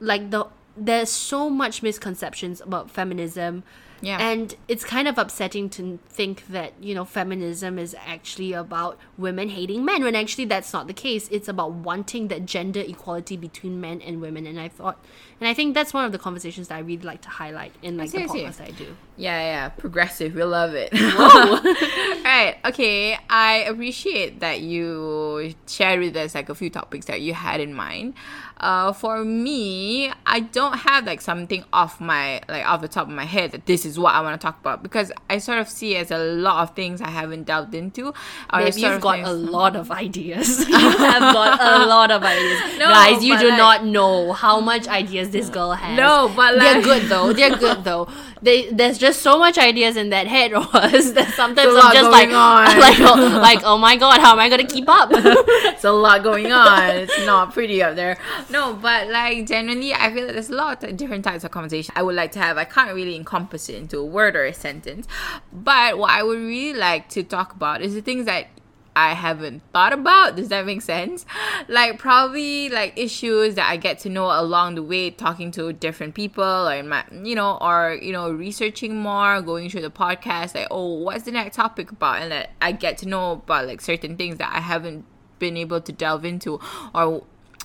like 0.00 0.30
the 0.30 0.46
there's 0.76 1.10
so 1.10 1.50
much 1.50 1.82
misconceptions 1.82 2.60
about 2.60 2.90
feminism. 2.90 3.62
Yeah. 4.00 4.18
And 4.18 4.54
it's 4.68 4.84
kind 4.84 5.08
of 5.08 5.18
upsetting 5.18 5.68
to 5.70 5.98
think 6.08 6.46
that, 6.48 6.72
you 6.80 6.94
know, 6.94 7.04
feminism 7.04 7.78
is 7.78 7.94
actually 8.06 8.52
about 8.52 8.98
women 9.18 9.50
hating 9.50 9.84
men 9.84 10.02
when 10.02 10.14
actually 10.14 10.46
that's 10.46 10.72
not 10.72 10.86
the 10.86 10.94
case. 10.94 11.28
It's 11.28 11.48
about 11.48 11.72
wanting 11.72 12.28
that 12.28 12.46
gender 12.46 12.80
equality 12.80 13.36
between 13.36 13.80
men 13.80 14.00
and 14.00 14.20
women 14.20 14.46
and 14.46 14.58
I 14.58 14.68
thought 14.68 14.98
and 15.40 15.48
I 15.48 15.54
think 15.54 15.74
that's 15.74 15.94
one 15.94 16.04
of 16.04 16.12
the 16.12 16.18
conversations 16.18 16.68
that 16.68 16.76
I 16.76 16.80
really 16.80 17.02
like 17.02 17.22
to 17.22 17.30
highlight 17.30 17.72
in 17.82 17.96
like 17.96 18.10
the 18.10 18.22
I 18.22 18.26
see. 18.26 18.44
podcast 18.44 18.56
that 18.58 18.68
I 18.68 18.70
do. 18.72 18.96
Yeah, 19.20 19.38
yeah, 19.38 19.68
progressive. 19.68 20.34
We 20.34 20.42
love 20.44 20.72
it. 20.74 20.92
right. 22.24 22.56
Okay. 22.64 23.18
I 23.28 23.64
appreciate 23.68 24.40
that 24.40 24.60
you 24.62 25.54
shared 25.66 26.00
with 26.00 26.16
us 26.16 26.34
like 26.34 26.48
a 26.48 26.54
few 26.54 26.70
topics 26.70 27.04
that 27.06 27.20
you 27.20 27.34
had 27.34 27.60
in 27.60 27.74
mind. 27.74 28.14
Uh, 28.56 28.92
for 28.92 29.24
me, 29.24 30.12
I 30.26 30.40
don't 30.40 30.76
have 30.80 31.06
like 31.06 31.22
something 31.22 31.64
off 31.72 31.98
my 31.98 32.42
like 32.46 32.66
off 32.66 32.82
the 32.82 32.88
top 32.88 33.08
of 33.08 33.14
my 33.14 33.24
head 33.24 33.52
that 33.52 33.64
this 33.64 33.86
is 33.86 33.98
what 33.98 34.14
I 34.14 34.20
want 34.20 34.38
to 34.38 34.44
talk 34.46 34.60
about 34.60 34.82
because 34.82 35.10
I 35.30 35.38
sort 35.38 35.58
of 35.58 35.68
see 35.68 35.96
as 35.96 36.10
a 36.10 36.18
lot 36.18 36.62
of 36.68 36.76
things 36.76 37.00
I 37.00 37.08
haven't 37.08 37.44
delved 37.44 37.74
into. 37.74 38.08
Or 38.52 38.60
Babe, 38.60 38.74
you've 38.76 39.00
got 39.00 39.20
a 39.20 39.32
lot 39.32 39.76
of 39.76 39.90
ideas. 39.90 40.60
you 40.68 40.76
have 40.76 41.34
got 41.34 41.58
a 41.58 41.86
lot 41.86 42.10
of 42.10 42.22
ideas. 42.22 42.78
No, 42.78 42.88
Guys, 42.88 43.24
you 43.24 43.38
do 43.38 43.48
like- 43.48 43.58
not 43.58 43.84
know 43.86 44.32
how 44.32 44.60
much 44.60 44.88
ideas 44.88 45.30
this 45.30 45.48
girl 45.48 45.72
has. 45.72 45.96
No, 45.96 46.30
but 46.36 46.56
like, 46.56 46.60
they're 46.60 46.82
good 46.82 47.02
though. 47.08 47.32
They're 47.32 47.56
good 47.56 47.84
though. 47.84 48.08
They, 48.42 48.70
there's 48.72 48.98
just 48.98 49.09
so 49.18 49.38
much 49.38 49.58
ideas 49.58 49.96
in 49.96 50.10
that 50.10 50.26
head 50.26 50.52
us 50.54 51.12
that 51.12 51.32
sometimes 51.34 51.74
I'm 51.74 51.92
just 51.92 52.10
like, 52.10 52.28
on. 52.28 52.78
like, 52.80 53.00
oh, 53.00 53.38
like, 53.40 53.60
oh 53.64 53.78
my 53.78 53.96
god, 53.96 54.20
how 54.20 54.32
am 54.32 54.38
I 54.38 54.48
gonna 54.48 54.66
keep 54.66 54.88
up? 54.88 55.10
it's 55.14 55.84
a 55.84 55.92
lot 55.92 56.22
going 56.22 56.52
on. 56.52 56.90
It's 56.90 57.26
not 57.26 57.52
pretty 57.52 57.82
up 57.82 57.96
there. 57.96 58.18
No, 58.50 58.74
but 58.74 59.08
like 59.08 59.46
generally, 59.46 59.94
I 59.94 60.12
feel 60.12 60.26
that 60.26 60.32
there's 60.34 60.50
a 60.50 60.54
lot 60.54 60.82
of 60.84 60.96
different 60.96 61.24
types 61.24 61.44
of 61.44 61.50
conversation 61.50 61.92
I 61.96 62.02
would 62.02 62.14
like 62.14 62.32
to 62.32 62.38
have. 62.38 62.58
I 62.58 62.64
can't 62.64 62.94
really 62.94 63.16
encompass 63.16 63.68
it 63.68 63.76
into 63.76 63.98
a 63.98 64.04
word 64.04 64.36
or 64.36 64.44
a 64.44 64.54
sentence. 64.54 65.06
But 65.52 65.98
what 65.98 66.10
I 66.10 66.22
would 66.22 66.38
really 66.38 66.78
like 66.78 67.08
to 67.10 67.22
talk 67.22 67.54
about 67.54 67.82
is 67.82 67.94
the 67.94 68.02
things 68.02 68.26
that 68.26 68.48
I 68.96 69.14
haven't 69.14 69.62
thought 69.72 69.92
about. 69.92 70.36
Does 70.36 70.48
that 70.48 70.66
make 70.66 70.82
sense? 70.82 71.26
Like 71.68 71.98
probably 71.98 72.68
like 72.68 72.98
issues 72.98 73.54
that 73.54 73.70
I 73.70 73.76
get 73.76 74.00
to 74.00 74.08
know 74.08 74.26
along 74.26 74.74
the 74.74 74.82
way, 74.82 75.10
talking 75.10 75.52
to 75.52 75.72
different 75.72 76.14
people, 76.14 76.42
or 76.42 76.74
in 76.74 76.88
my, 76.88 77.04
you 77.22 77.34
know, 77.34 77.58
or 77.60 77.96
you 78.00 78.12
know, 78.12 78.32
researching 78.32 78.96
more, 78.96 79.40
going 79.40 79.70
through 79.70 79.82
the 79.82 79.90
podcast. 79.90 80.54
Like, 80.54 80.66
oh, 80.70 80.94
what's 80.94 81.24
the 81.24 81.30
next 81.30 81.56
topic 81.56 81.92
about? 81.92 82.22
And 82.22 82.32
that 82.32 82.50
I 82.60 82.72
get 82.72 82.98
to 82.98 83.08
know 83.08 83.32
about 83.32 83.66
like 83.66 83.80
certain 83.80 84.16
things 84.16 84.38
that 84.38 84.52
I 84.52 84.60
haven't 84.60 85.04
been 85.38 85.56
able 85.56 85.80
to 85.80 85.92
delve 85.92 86.24
into, 86.24 86.58
or 86.94 87.22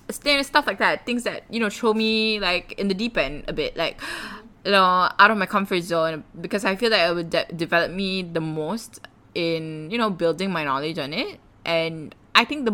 st- 0.09 0.45
stuff 0.45 0.67
like 0.67 0.77
that. 0.79 1.05
Things 1.05 1.23
that 1.23 1.43
you 1.49 1.59
know 1.59 1.69
show 1.69 1.93
me 1.93 2.39
like 2.39 2.73
in 2.73 2.89
the 2.89 2.93
deep 2.93 3.17
end 3.17 3.45
a 3.47 3.53
bit, 3.53 3.75
like 3.75 3.99
you 4.65 4.71
know, 4.71 5.09
out 5.17 5.31
of 5.31 5.37
my 5.37 5.45
comfort 5.45 5.81
zone 5.81 6.23
because 6.39 6.65
I 6.65 6.75
feel 6.75 6.89
that 6.89 7.09
it 7.09 7.13
would 7.13 7.29
de- 7.29 7.45
develop 7.55 7.91
me 7.91 8.23
the 8.23 8.41
most 8.41 8.99
in 9.35 9.91
you 9.91 9.97
know 9.97 10.09
building 10.09 10.51
my 10.51 10.63
knowledge 10.63 10.97
on 10.97 11.13
it. 11.13 11.39
And 11.65 12.15
I 12.33 12.45
think 12.45 12.65
the 12.65 12.71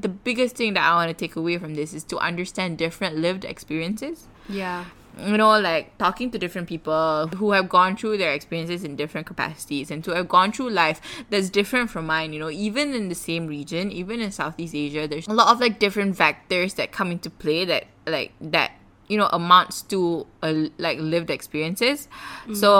the 0.00 0.08
biggest 0.08 0.56
thing 0.56 0.74
that 0.74 0.84
I 0.84 0.94
want 0.94 1.08
to 1.10 1.14
take 1.14 1.36
away 1.36 1.58
from 1.58 1.74
this 1.74 1.92
is 1.94 2.04
to 2.04 2.18
understand 2.18 2.78
different 2.78 3.16
lived 3.16 3.44
experiences 3.44 4.28
Yeah. 4.48 4.84
you 5.18 5.36
know, 5.36 5.60
like 5.60 5.96
talking 5.98 6.30
to 6.32 6.38
different 6.38 6.66
people 6.68 7.28
who 7.36 7.52
have 7.52 7.68
gone 7.68 7.96
through 7.96 8.16
their 8.16 8.32
experiences 8.32 8.82
in 8.84 8.96
different 8.96 9.26
capacities 9.26 9.90
and 9.90 10.02
to 10.04 10.14
have 10.16 10.26
gone 10.28 10.50
through 10.52 10.70
life 10.70 11.00
that's 11.28 11.50
different 11.50 11.90
from 11.90 12.06
mine, 12.06 12.32
you 12.32 12.40
know, 12.40 12.48
even 12.50 12.94
in 12.94 13.08
the 13.10 13.14
same 13.14 13.46
region, 13.46 13.92
even 13.92 14.20
in 14.22 14.32
Southeast 14.32 14.74
Asia, 14.74 15.06
there's 15.06 15.28
a 15.28 15.34
lot 15.34 15.48
of 15.52 15.60
like 15.60 15.78
different 15.78 16.16
factors 16.16 16.74
that 16.74 16.90
come 16.92 17.10
into 17.12 17.28
play 17.28 17.64
that 17.66 17.84
like 18.06 18.32
that 18.40 18.72
you 19.12 19.18
know 19.18 19.28
amounts 19.32 19.82
to 19.92 20.26
a, 20.42 20.70
like 20.78 20.98
lived 20.98 21.28
experiences. 21.28 22.08
Mm. 22.48 22.56
So 22.56 22.72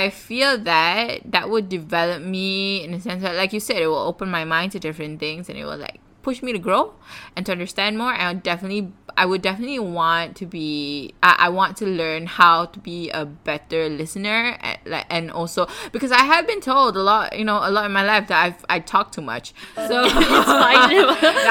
i 0.00 0.08
feel 0.08 0.56
that 0.64 1.20
that 1.30 1.50
would 1.50 1.68
develop 1.68 2.22
me 2.22 2.82
in 2.82 2.94
a 2.94 3.00
sense 3.00 3.22
that 3.22 3.36
like 3.36 3.52
you 3.52 3.60
said 3.60 3.76
it 3.76 3.86
will 3.86 4.06
open 4.12 4.30
my 4.30 4.44
mind 4.44 4.72
to 4.72 4.80
different 4.80 5.20
things 5.20 5.48
and 5.48 5.58
it 5.58 5.64
will 5.64 5.76
like 5.76 6.00
push 6.24 6.42
me 6.42 6.52
to 6.52 6.58
grow 6.58 6.94
and 7.36 7.46
to 7.46 7.52
understand 7.52 7.98
more. 7.98 8.12
And 8.12 8.22
I 8.22 8.32
would 8.32 8.42
definitely, 8.42 8.92
I 9.16 9.26
would 9.26 9.42
definitely 9.42 9.78
want 9.78 10.36
to 10.36 10.46
be, 10.46 11.14
I, 11.22 11.36
I 11.46 11.48
want 11.50 11.76
to 11.76 11.86
learn 11.86 12.26
how 12.26 12.64
to 12.66 12.78
be 12.80 13.10
a 13.10 13.24
better 13.24 13.88
listener, 13.88 14.56
and, 14.60 14.78
like, 14.86 15.06
and 15.10 15.30
also 15.30 15.68
because 15.92 16.10
I 16.10 16.24
have 16.24 16.46
been 16.46 16.60
told 16.60 16.96
a 16.96 17.02
lot, 17.02 17.38
you 17.38 17.44
know, 17.44 17.60
a 17.62 17.70
lot 17.70 17.84
in 17.84 17.92
my 17.92 18.04
life 18.04 18.26
that 18.28 18.42
I've 18.44 18.64
I 18.68 18.80
talk 18.80 19.12
too 19.12 19.20
much. 19.22 19.52
So. 19.76 20.04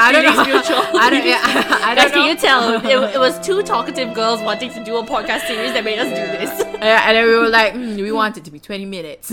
I 0.06 0.10
don't 0.12 0.24
know. 0.24 0.44
mutual. 0.44 0.82
I 1.00 1.10
don't, 1.10 1.26
yeah, 1.26 1.40
I, 1.42 1.94
Guys, 1.94 2.10
don't 2.10 2.10
know. 2.10 2.16
can 2.16 2.28
you 2.28 2.36
tell? 2.36 2.84
It, 2.84 3.14
it 3.14 3.18
was 3.18 3.38
two 3.46 3.62
talkative 3.62 4.12
girls 4.14 4.42
wanting 4.42 4.70
to 4.72 4.84
do 4.84 4.96
a 4.96 5.04
podcast 5.04 5.46
series 5.46 5.72
that 5.72 5.84
made 5.84 5.98
us 5.98 6.08
do 6.08 6.14
this. 6.14 6.52
Yeah, 6.82 7.08
and 7.08 7.16
then 7.16 7.26
we 7.26 7.36
were 7.36 7.48
like, 7.48 7.72
mm, 7.74 7.96
we 7.96 8.12
want 8.12 8.36
it 8.36 8.44
to 8.44 8.50
be 8.50 8.58
20 8.58 8.84
minutes. 8.84 9.32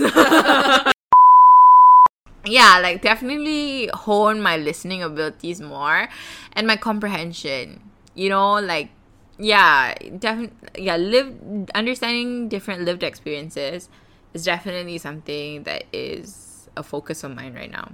Yeah, 2.45 2.79
like 2.81 3.01
definitely 3.01 3.89
hone 3.93 4.41
my 4.41 4.57
listening 4.57 5.03
abilities 5.03 5.61
more 5.61 6.09
and 6.53 6.67
my 6.67 6.75
comprehension. 6.75 7.81
You 8.15 8.29
know, 8.29 8.53
like 8.55 8.89
yeah, 9.37 9.93
definitely 10.17 10.55
yeah, 10.77 10.97
live 10.97 11.35
understanding 11.75 12.49
different 12.49 12.83
lived 12.83 13.03
experiences 13.03 13.89
is 14.33 14.45
definitely 14.45 14.97
something 14.97 15.63
that 15.63 15.83
is 15.91 16.69
a 16.77 16.83
focus 16.83 17.23
of 17.23 17.35
mine 17.35 17.53
right 17.53 17.71
now. 17.71 17.91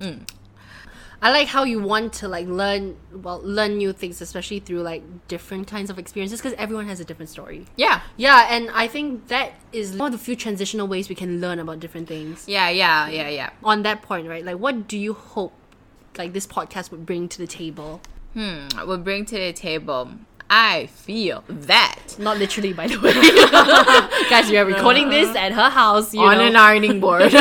Mm. 0.00 0.26
I 1.24 1.30
like 1.30 1.48
how 1.48 1.64
you 1.64 1.82
want 1.82 2.12
to 2.20 2.28
like 2.28 2.46
learn 2.46 2.98
well 3.10 3.40
learn 3.42 3.78
new 3.78 3.94
things, 3.94 4.20
especially 4.20 4.60
through 4.60 4.82
like 4.82 5.02
different 5.26 5.66
kinds 5.66 5.88
of 5.88 5.98
experiences, 5.98 6.38
because 6.38 6.52
everyone 6.58 6.86
has 6.86 7.00
a 7.00 7.04
different 7.04 7.30
story. 7.30 7.64
Yeah. 7.76 8.02
Yeah, 8.18 8.46
and 8.50 8.68
I 8.70 8.88
think 8.88 9.28
that 9.28 9.52
is 9.72 9.96
one 9.96 10.12
of 10.12 10.18
the 10.20 10.22
few 10.22 10.36
transitional 10.36 10.86
ways 10.86 11.08
we 11.08 11.14
can 11.14 11.40
learn 11.40 11.58
about 11.58 11.80
different 11.80 12.08
things. 12.08 12.46
Yeah, 12.46 12.68
yeah, 12.68 13.08
yeah, 13.08 13.30
yeah. 13.30 13.50
On 13.62 13.82
that 13.84 14.02
point, 14.02 14.28
right? 14.28 14.44
Like, 14.44 14.58
what 14.58 14.86
do 14.86 14.98
you 14.98 15.14
hope 15.14 15.54
like 16.18 16.34
this 16.34 16.46
podcast 16.46 16.90
would 16.90 17.06
bring 17.06 17.30
to 17.30 17.38
the 17.38 17.46
table? 17.46 18.02
Hmm, 18.34 18.68
we'll 18.86 18.98
bring 18.98 19.24
to 19.24 19.34
the 19.36 19.54
table. 19.54 20.10
I 20.50 20.86
feel 20.86 21.42
that 21.48 22.16
Not 22.18 22.36
literally, 22.36 22.74
by 22.74 22.86
the 22.86 23.00
way. 23.00 23.14
Guys, 24.30 24.50
we 24.50 24.58
are 24.58 24.64
recording 24.74 25.08
this 25.08 25.34
at 25.34 25.52
her 25.52 25.70
house. 25.70 26.12
You 26.12 26.20
on 26.20 26.36
know. 26.36 26.44
an 26.44 26.54
ironing 26.54 27.00
board. 27.00 27.22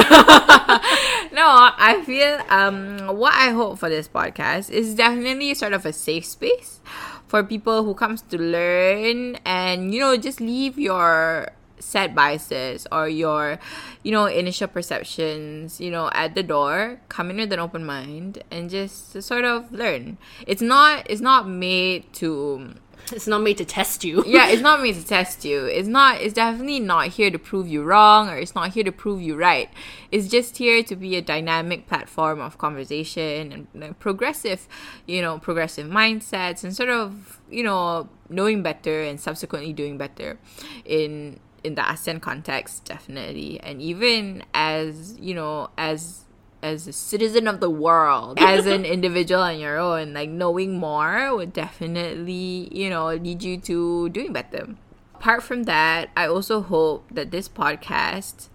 no, 1.34 1.44
I 1.44 2.04
feel 2.06 2.40
um 2.50 3.18
what 3.18 3.34
I 3.34 3.50
hope 3.50 3.80
for 3.80 3.90
this 3.90 4.08
podcast 4.08 4.70
is 4.70 4.96
definitely 4.96 5.54
sort 5.56 5.74
of 5.74 5.86
a 5.86 5.92
safe 5.94 6.26
space 6.26 6.80
for 7.28 7.44
people 7.44 7.84
who 7.84 7.96
comes 7.96 8.22
to 8.30 8.38
learn 8.38 9.36
and 9.46 9.94
you 9.94 10.00
know 10.00 10.16
just 10.16 10.40
leave 10.40 10.78
your 10.78 11.50
set 11.80 12.16
biases 12.16 12.88
or 12.92 13.10
your 13.10 13.60
you 14.04 14.12
know 14.12 14.26
initial 14.26 14.68
perceptions 14.68 15.82
you 15.82 15.92
know 15.92 16.10
at 16.14 16.34
the 16.34 16.44
door 16.44 17.02
come 17.10 17.30
in 17.30 17.38
with 17.38 17.52
an 17.52 17.60
open 17.60 17.84
mind 17.84 18.42
and 18.52 18.70
just 18.70 19.22
sort 19.22 19.44
of 19.46 19.72
learn. 19.72 20.18
It's 20.48 20.62
not 20.62 21.10
it's 21.10 21.22
not 21.22 21.48
made 21.48 22.14
to 22.22 22.76
It's 23.12 23.28
not 23.28 23.42
made 23.42 23.58
to 23.58 23.66
test 23.66 24.04
you. 24.04 24.24
yeah, 24.28 24.50
it's 24.50 24.62
not 24.62 24.82
made 24.84 24.96
to 24.96 25.06
test 25.06 25.44
you. 25.46 25.66
It's 25.66 25.88
not. 25.88 26.22
It's 26.22 26.34
definitely 26.34 26.80
not 26.80 27.10
here 27.10 27.30
to 27.32 27.40
prove 27.40 27.68
you 27.68 27.84
wrong, 27.84 28.30
or 28.30 28.38
it's 28.38 28.56
not 28.56 28.74
here 28.74 28.84
to 28.84 28.92
prove 28.92 29.22
you 29.22 29.36
right. 29.36 29.70
It's 30.12 30.28
just 30.28 30.58
here 30.58 30.84
to 30.84 30.96
be 30.96 31.16
a 31.16 31.22
dynamic 31.22 31.88
platform 31.88 32.40
of 32.40 32.58
conversation 32.58 33.68
and 33.74 34.00
progressive, 34.00 34.68
you 35.06 35.22
know, 35.22 35.40
progressive 35.40 35.88
mindsets 35.88 36.64
and 36.64 36.76
sort 36.76 36.90
of 36.90 37.40
you 37.50 37.64
know 37.64 38.10
knowing 38.30 38.64
better 38.64 39.04
and 39.04 39.20
subsequently 39.20 39.74
doing 39.74 39.98
better 39.98 40.38
in 40.86 41.40
in 41.64 41.76
the 41.76 41.82
ASEAN 41.82 42.22
context, 42.22 42.86
definitely, 42.86 43.60
and 43.62 43.82
even 43.82 44.44
as 44.54 45.18
you 45.20 45.34
know 45.34 45.70
as 45.78 46.23
as 46.64 46.88
a 46.88 46.94
citizen 46.94 47.48
of 47.48 47.60
the 47.60 47.70
world, 47.70 48.40
as 48.40 48.66
an 48.66 48.86
individual 48.86 49.42
on 49.42 49.60
your 49.60 49.78
own, 49.78 50.14
like 50.14 50.30
knowing 50.30 50.78
more 50.80 51.36
would 51.36 51.54
definitely, 51.54 52.70
you 52.72 52.90
know, 52.90 53.08
lead 53.08 53.44
you 53.44 53.58
to 53.58 54.10
doing 54.10 54.34
better. 54.34 54.76
Apart 55.16 55.44
from 55.44 55.64
that, 55.64 56.10
I 56.16 56.26
also 56.26 56.62
hope 56.62 57.06
that 57.12 57.32
this 57.32 57.48
podcast 57.48 58.48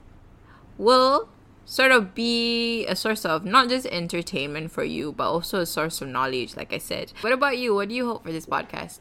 will 0.77 1.29
sort 1.65 1.93
of 1.93 2.15
be 2.15 2.87
a 2.87 2.97
source 2.97 3.25
of 3.25 3.45
not 3.45 3.69
just 3.69 3.87
entertainment 3.87 4.73
for 4.73 4.85
you, 4.85 5.13
but 5.13 5.31
also 5.31 5.61
a 5.61 5.67
source 5.67 6.01
of 6.01 6.09
knowledge, 6.09 6.57
like 6.57 6.73
I 6.73 6.79
said. 6.79 7.13
What 7.21 7.33
about 7.33 7.59
you? 7.59 7.75
What 7.75 7.91
do 7.91 7.95
you 7.95 8.07
hope 8.07 8.25
for 8.25 8.33
this 8.33 8.47
podcast? 8.47 9.01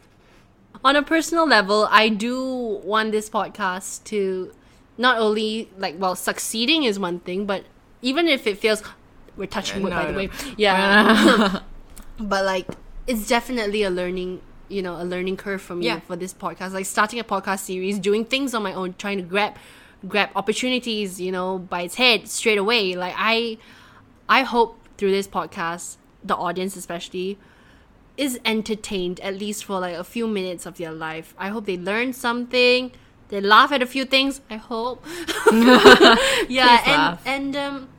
on 0.84 0.96
a 0.96 1.04
personal 1.04 1.48
level, 1.48 1.88
I 1.92 2.10
do 2.10 2.82
want 2.84 3.12
this 3.12 3.30
podcast 3.30 4.04
to 4.06 4.54
not 4.98 5.20
only 5.20 5.70
like 5.78 5.96
well 6.00 6.16
succeeding 6.16 6.84
is 6.84 7.00
one 7.00 7.20
thing, 7.20 7.46
but 7.46 7.66
even 8.02 8.28
if 8.28 8.48
it 8.48 8.58
feels 8.58 8.84
we're 9.38 9.46
touching 9.48 9.82
wood 9.84 9.92
No, 9.92 9.96
by 9.98 10.06
the 10.08 10.12
no. 10.12 10.18
way, 10.18 10.30
yeah, 10.58 11.60
but 12.20 12.44
like 12.46 12.68
it's 13.06 13.28
definitely 13.28 13.84
a 13.84 13.90
learning 13.90 14.42
you 14.70 14.82
know 14.82 15.02
a 15.02 15.06
learning 15.06 15.38
curve 15.38 15.62
for 15.62 15.76
me 15.76 15.86
Yeah. 15.86 16.00
for 16.02 16.16
this 16.18 16.34
podcast 16.34 16.74
like 16.74 16.86
starting 16.86 17.20
a 17.20 17.24
podcast 17.24 17.60
series 17.60 18.00
doing 18.00 18.26
things 18.26 18.54
on 18.54 18.64
my 18.64 18.74
own 18.74 18.96
trying 18.98 19.18
to 19.18 19.24
grab 19.24 19.56
grab 20.08 20.30
opportunities 20.36 21.22
you 21.22 21.32
know 21.32 21.58
by 21.58 21.82
its 21.84 21.96
head 21.96 22.28
straight 22.28 22.58
away 22.58 22.94
like 22.96 23.14
i 23.18 23.58
i 24.28 24.42
hope 24.44 24.78
through 24.98 25.12
this 25.12 25.28
podcast 25.28 25.96
the 26.24 26.36
audience 26.36 26.76
especially 26.76 27.38
is 28.18 28.40
entertained 28.44 29.20
at 29.22 29.36
least 29.38 29.64
for 29.64 29.80
like 29.80 29.96
a 29.96 30.04
few 30.04 30.28
minutes 30.28 30.66
of 30.66 30.76
their 30.78 30.92
life. 30.92 31.36
I 31.38 31.50
hope 31.50 31.66
they 31.68 31.78
learn 31.78 32.14
something. 32.14 32.92
They 33.30 33.40
laugh 33.40 33.72
at 33.72 33.84
a 33.84 33.86
few 33.86 34.06
things. 34.06 34.42
I 34.50 34.56
hope. 34.56 35.06
yeah, 35.52 36.78
Please 36.78 36.82
and 36.88 36.98
laugh. 36.98 37.22
and 37.28 37.56
um, 37.56 37.90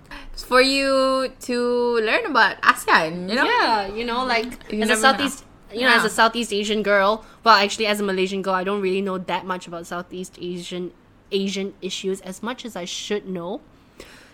for 0.42 0.60
you 0.60 1.32
to 1.40 2.00
learn 2.00 2.26
about 2.26 2.60
ASEAN, 2.62 3.28
you 3.28 3.34
know? 3.34 3.44
yeah, 3.44 3.86
you 3.86 4.04
know, 4.04 4.18
mm-hmm. 4.18 4.28
like 4.28 4.72
You 4.72 4.82
as 4.82 4.88
a 4.88 4.94
never 4.94 4.94
know. 4.94 4.96
Southeast, 4.96 5.44
you 5.72 5.80
know, 5.82 5.88
as 5.88 6.04
a 6.04 6.10
Southeast 6.10 6.52
Asian 6.52 6.82
girl. 6.82 7.24
Well, 7.44 7.54
actually, 7.56 7.86
as 7.86 8.00
a 8.00 8.02
Malaysian 8.04 8.42
girl, 8.42 8.54
I 8.54 8.64
don't 8.64 8.80
really 8.80 9.02
know 9.02 9.18
that 9.18 9.46
much 9.46 9.66
about 9.66 9.86
Southeast 9.86 10.38
Asian 10.40 10.92
Asian 11.30 11.74
issues 11.82 12.20
as 12.22 12.42
much 12.42 12.64
as 12.64 12.76
I 12.76 12.84
should 12.84 13.28
know. 13.28 13.60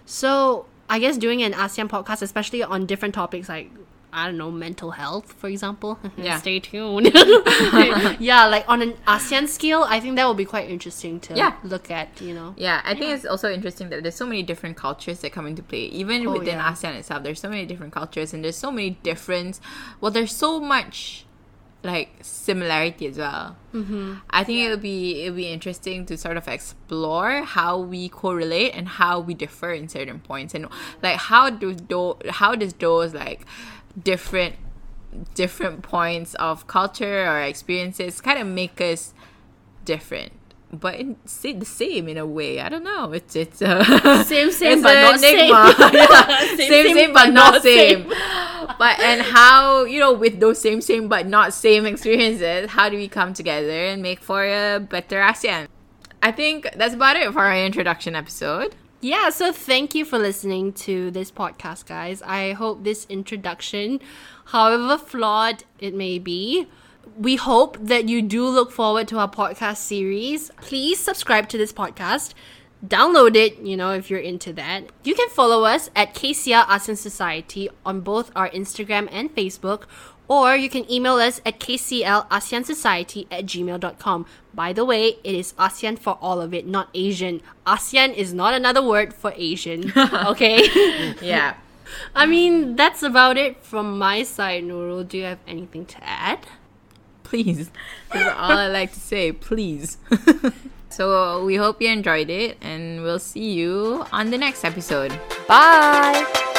So 0.07 0.67
I 0.89 0.99
guess 0.99 1.17
doing 1.17 1.43
an 1.43 1.53
ASEAN 1.53 1.89
podcast, 1.89 2.23
especially 2.23 2.63
on 2.63 2.87
different 2.87 3.15
topics 3.15 3.49
like 3.49 3.71
I 4.15 4.27
don't 4.27 4.39
know 4.39 4.51
mental 4.51 4.93
health, 4.93 5.33
for 5.33 5.49
example. 5.49 5.99
Yeah. 6.17 6.39
Stay 6.39 6.61
tuned. 6.61 7.11
yeah, 8.21 8.47
like 8.47 8.65
on 8.69 8.81
an 8.83 8.93
ASEAN 9.07 9.49
scale, 9.49 9.85
I 9.89 10.01
think 10.01 10.17
that 10.17 10.27
would 10.29 10.37
be 10.37 10.45
quite 10.45 10.71
interesting 10.71 11.21
to 11.21 11.35
Yeah. 11.35 11.55
look 11.65 11.91
at. 11.91 12.21
You 12.21 12.35
know. 12.35 12.55
Yeah, 12.57 12.81
I 12.85 12.95
think 12.95 13.11
it's 13.13 13.27
also 13.27 13.51
interesting 13.53 13.91
that 13.91 14.03
there's 14.03 14.15
so 14.15 14.27
many 14.27 14.43
different 14.43 14.77
cultures 14.77 15.19
that 15.21 15.33
come 15.33 15.47
into 15.47 15.63
play. 15.63 15.85
Even 15.87 16.27
Oh, 16.27 16.33
within 16.39 16.59
yeah. 16.59 16.71
ASEAN 16.73 16.95
itself, 16.97 17.23
there's 17.25 17.41
so 17.41 17.49
many 17.51 17.67
different 17.67 17.93
cultures 17.93 18.33
and 18.33 18.45
there's 18.45 18.57
so 18.57 18.71
many 18.71 18.91
different. 19.03 19.59
Well, 20.01 20.11
there's 20.13 20.35
so 20.35 20.61
much 20.61 21.27
like 21.83 22.09
similarity 22.23 23.07
as 23.09 23.19
well. 23.19 23.57
Mm-hmm. 23.75 24.15
I 24.31 24.43
think 24.45 24.59
it 24.61 24.71
would 24.71 24.81
be 24.81 25.25
it 25.25 25.31
would 25.31 25.37
be 25.37 25.49
interesting 25.49 26.07
to 26.07 26.17
sort 26.17 26.39
of 26.39 26.49
explore 26.49 27.43
how 27.43 27.79
we 27.79 28.09
correlate 28.09 28.75
and 28.75 28.89
how 28.89 29.21
we 29.21 29.35
differ 29.35 29.71
in 29.73 29.89
certain 29.89 30.21
points, 30.21 30.55
and 30.55 30.67
like 31.03 31.17
how 31.17 31.51
do 31.51 31.75
do 31.75 32.17
how 32.31 32.55
does 32.55 32.73
those 32.75 33.13
like 33.13 33.45
different 34.03 34.57
different 35.35 35.83
points 35.83 36.35
of 36.35 36.67
culture 36.67 37.27
or 37.27 37.41
experiences 37.41 38.21
kind 38.21 38.39
of 38.39 38.47
make 38.47 38.81
us 38.81 39.15
different. 39.85 40.33
But 40.73 40.97
in, 40.97 41.17
say 41.25 41.53
the 41.53 41.65
same 41.65 42.09
in 42.09 42.19
a 42.19 42.27
way. 42.27 42.61
I 42.61 42.69
don't 42.69 42.83
know. 42.83 43.13
It's 43.13 43.37
it's 43.37 43.63
uh, 43.63 44.25
Same, 44.25 44.51
same, 44.51 44.83
but 44.87 44.95
not 44.95 45.21
same. 45.21 45.49
Yeah. 45.95 46.39
Same, 46.57 46.57
same, 46.57 46.85
same, 46.85 46.97
same, 46.97 47.13
but 47.13 47.31
not 47.33 47.63
same. 47.63 48.09
but 48.79 48.99
and 49.01 49.23
how 49.23 49.85
you 49.85 50.01
know 50.01 50.13
with 50.13 50.41
those 50.41 50.61
same 50.61 50.81
same 50.81 51.09
but 51.09 51.27
not 51.27 51.53
same 51.53 51.87
experiences 51.87 52.71
how 52.71 52.89
do 52.89 52.97
we 52.97 53.09
come 53.09 53.33
together 53.35 53.87
and 53.87 54.03
make 54.03 54.21
for 54.21 54.45
a 54.45 54.79
better 54.81 55.21
asean 55.21 55.67
i 56.23 56.31
think 56.33 56.69
that's 56.77 56.95
about 56.95 57.17
it 57.17 57.33
for 57.33 57.41
our 57.41 57.57
introduction 57.57 58.15
episode 58.17 58.75
Yeah, 59.05 59.29
so 59.29 59.53
thank 59.53 59.95
you 59.95 60.07
for 60.07 60.19
listening 60.19 60.73
to 60.89 61.11
this 61.11 61.31
podcast, 61.31 61.85
guys. 61.85 62.23
I 62.23 62.53
hope 62.53 62.85
this 62.85 63.07
introduction, 63.11 64.01
however 64.47 64.97
flawed 64.97 65.65
it 65.79 65.93
may 65.93 66.19
be, 66.19 66.69
we 67.15 67.37
hope 67.37 67.77
that 67.79 68.09
you 68.09 68.23
do 68.23 68.49
look 68.49 68.73
forward 68.73 69.07
to 69.09 69.19
our 69.19 69.31
podcast 69.31 69.77
series. 69.77 70.51
Please 70.63 70.99
subscribe 71.01 71.51
to 71.51 71.59
this 71.59 71.71
podcast. 71.71 72.33
Download 72.83 73.37
it, 73.37 73.59
you 73.59 73.77
know, 73.77 73.91
if 73.93 74.09
you're 74.09 74.21
into 74.21 74.55
that. 74.55 74.85
You 75.03 75.15
can 75.15 75.29
follow 75.29 75.65
us 75.65 75.91
at 75.95 76.15
KCL 76.15 76.65
ASEAN 76.65 76.97
Society 76.97 77.69
on 77.85 78.01
both 78.01 78.31
our 78.35 78.49
Instagram 78.49 79.11
and 79.13 79.35
Facebook, 79.35 79.83
or 80.29 80.57
you 80.57 80.69
can 80.69 80.91
email 80.91 81.15
us 81.15 81.41
at 81.45 81.61
kclaseansociety 81.61 83.27
at 83.31 83.47
gmail.com. 83.47 84.27
By 84.55 84.73
the 84.73 84.85
way, 84.85 85.19
it 85.25 85.35
is 85.35 85.53
ASEAN 85.55 85.99
for 85.99 86.19
all 86.21 86.41
of 86.41 86.55
it, 86.55 86.67
not 86.67 86.89
Asian. 86.95 87.43
ASEAN 87.67 88.15
is 88.15 88.33
not 88.33 88.55
another 88.55 88.83
word 88.83 89.13
for 89.13 89.33
Asian, 89.37 89.93
okay? 89.97 91.15
Yeah. 91.21 91.55
I 92.15 92.27
mean, 92.27 92.77
that's 92.77 93.03
about 93.03 93.37
it 93.37 93.63
from 93.63 93.99
my 93.99 94.23
side, 94.23 94.65
Nurul. 94.65 95.07
Do 95.07 95.19
you 95.19 95.25
have 95.25 95.39
anything 95.47 95.87
to 95.87 96.03
add? 96.03 96.41
Please. 97.23 97.71
That's 98.13 98.35
all 98.39 98.59
I 98.59 98.69
like 98.69 98.93
to 98.93 99.01
say. 99.01 99.33
Please. 99.33 99.99
so 100.89 101.45
we 101.45 101.57
hope 101.57 101.83
you 101.83 101.89
enjoyed 101.89 102.31
it 102.31 102.59
and 102.61 103.03
we'll 103.03 103.19
see 103.19 103.53
you 103.53 104.07
on 104.13 104.31
the 104.31 104.39
next 104.39 104.65
episode. 104.65 105.19
Bye! 105.47 106.54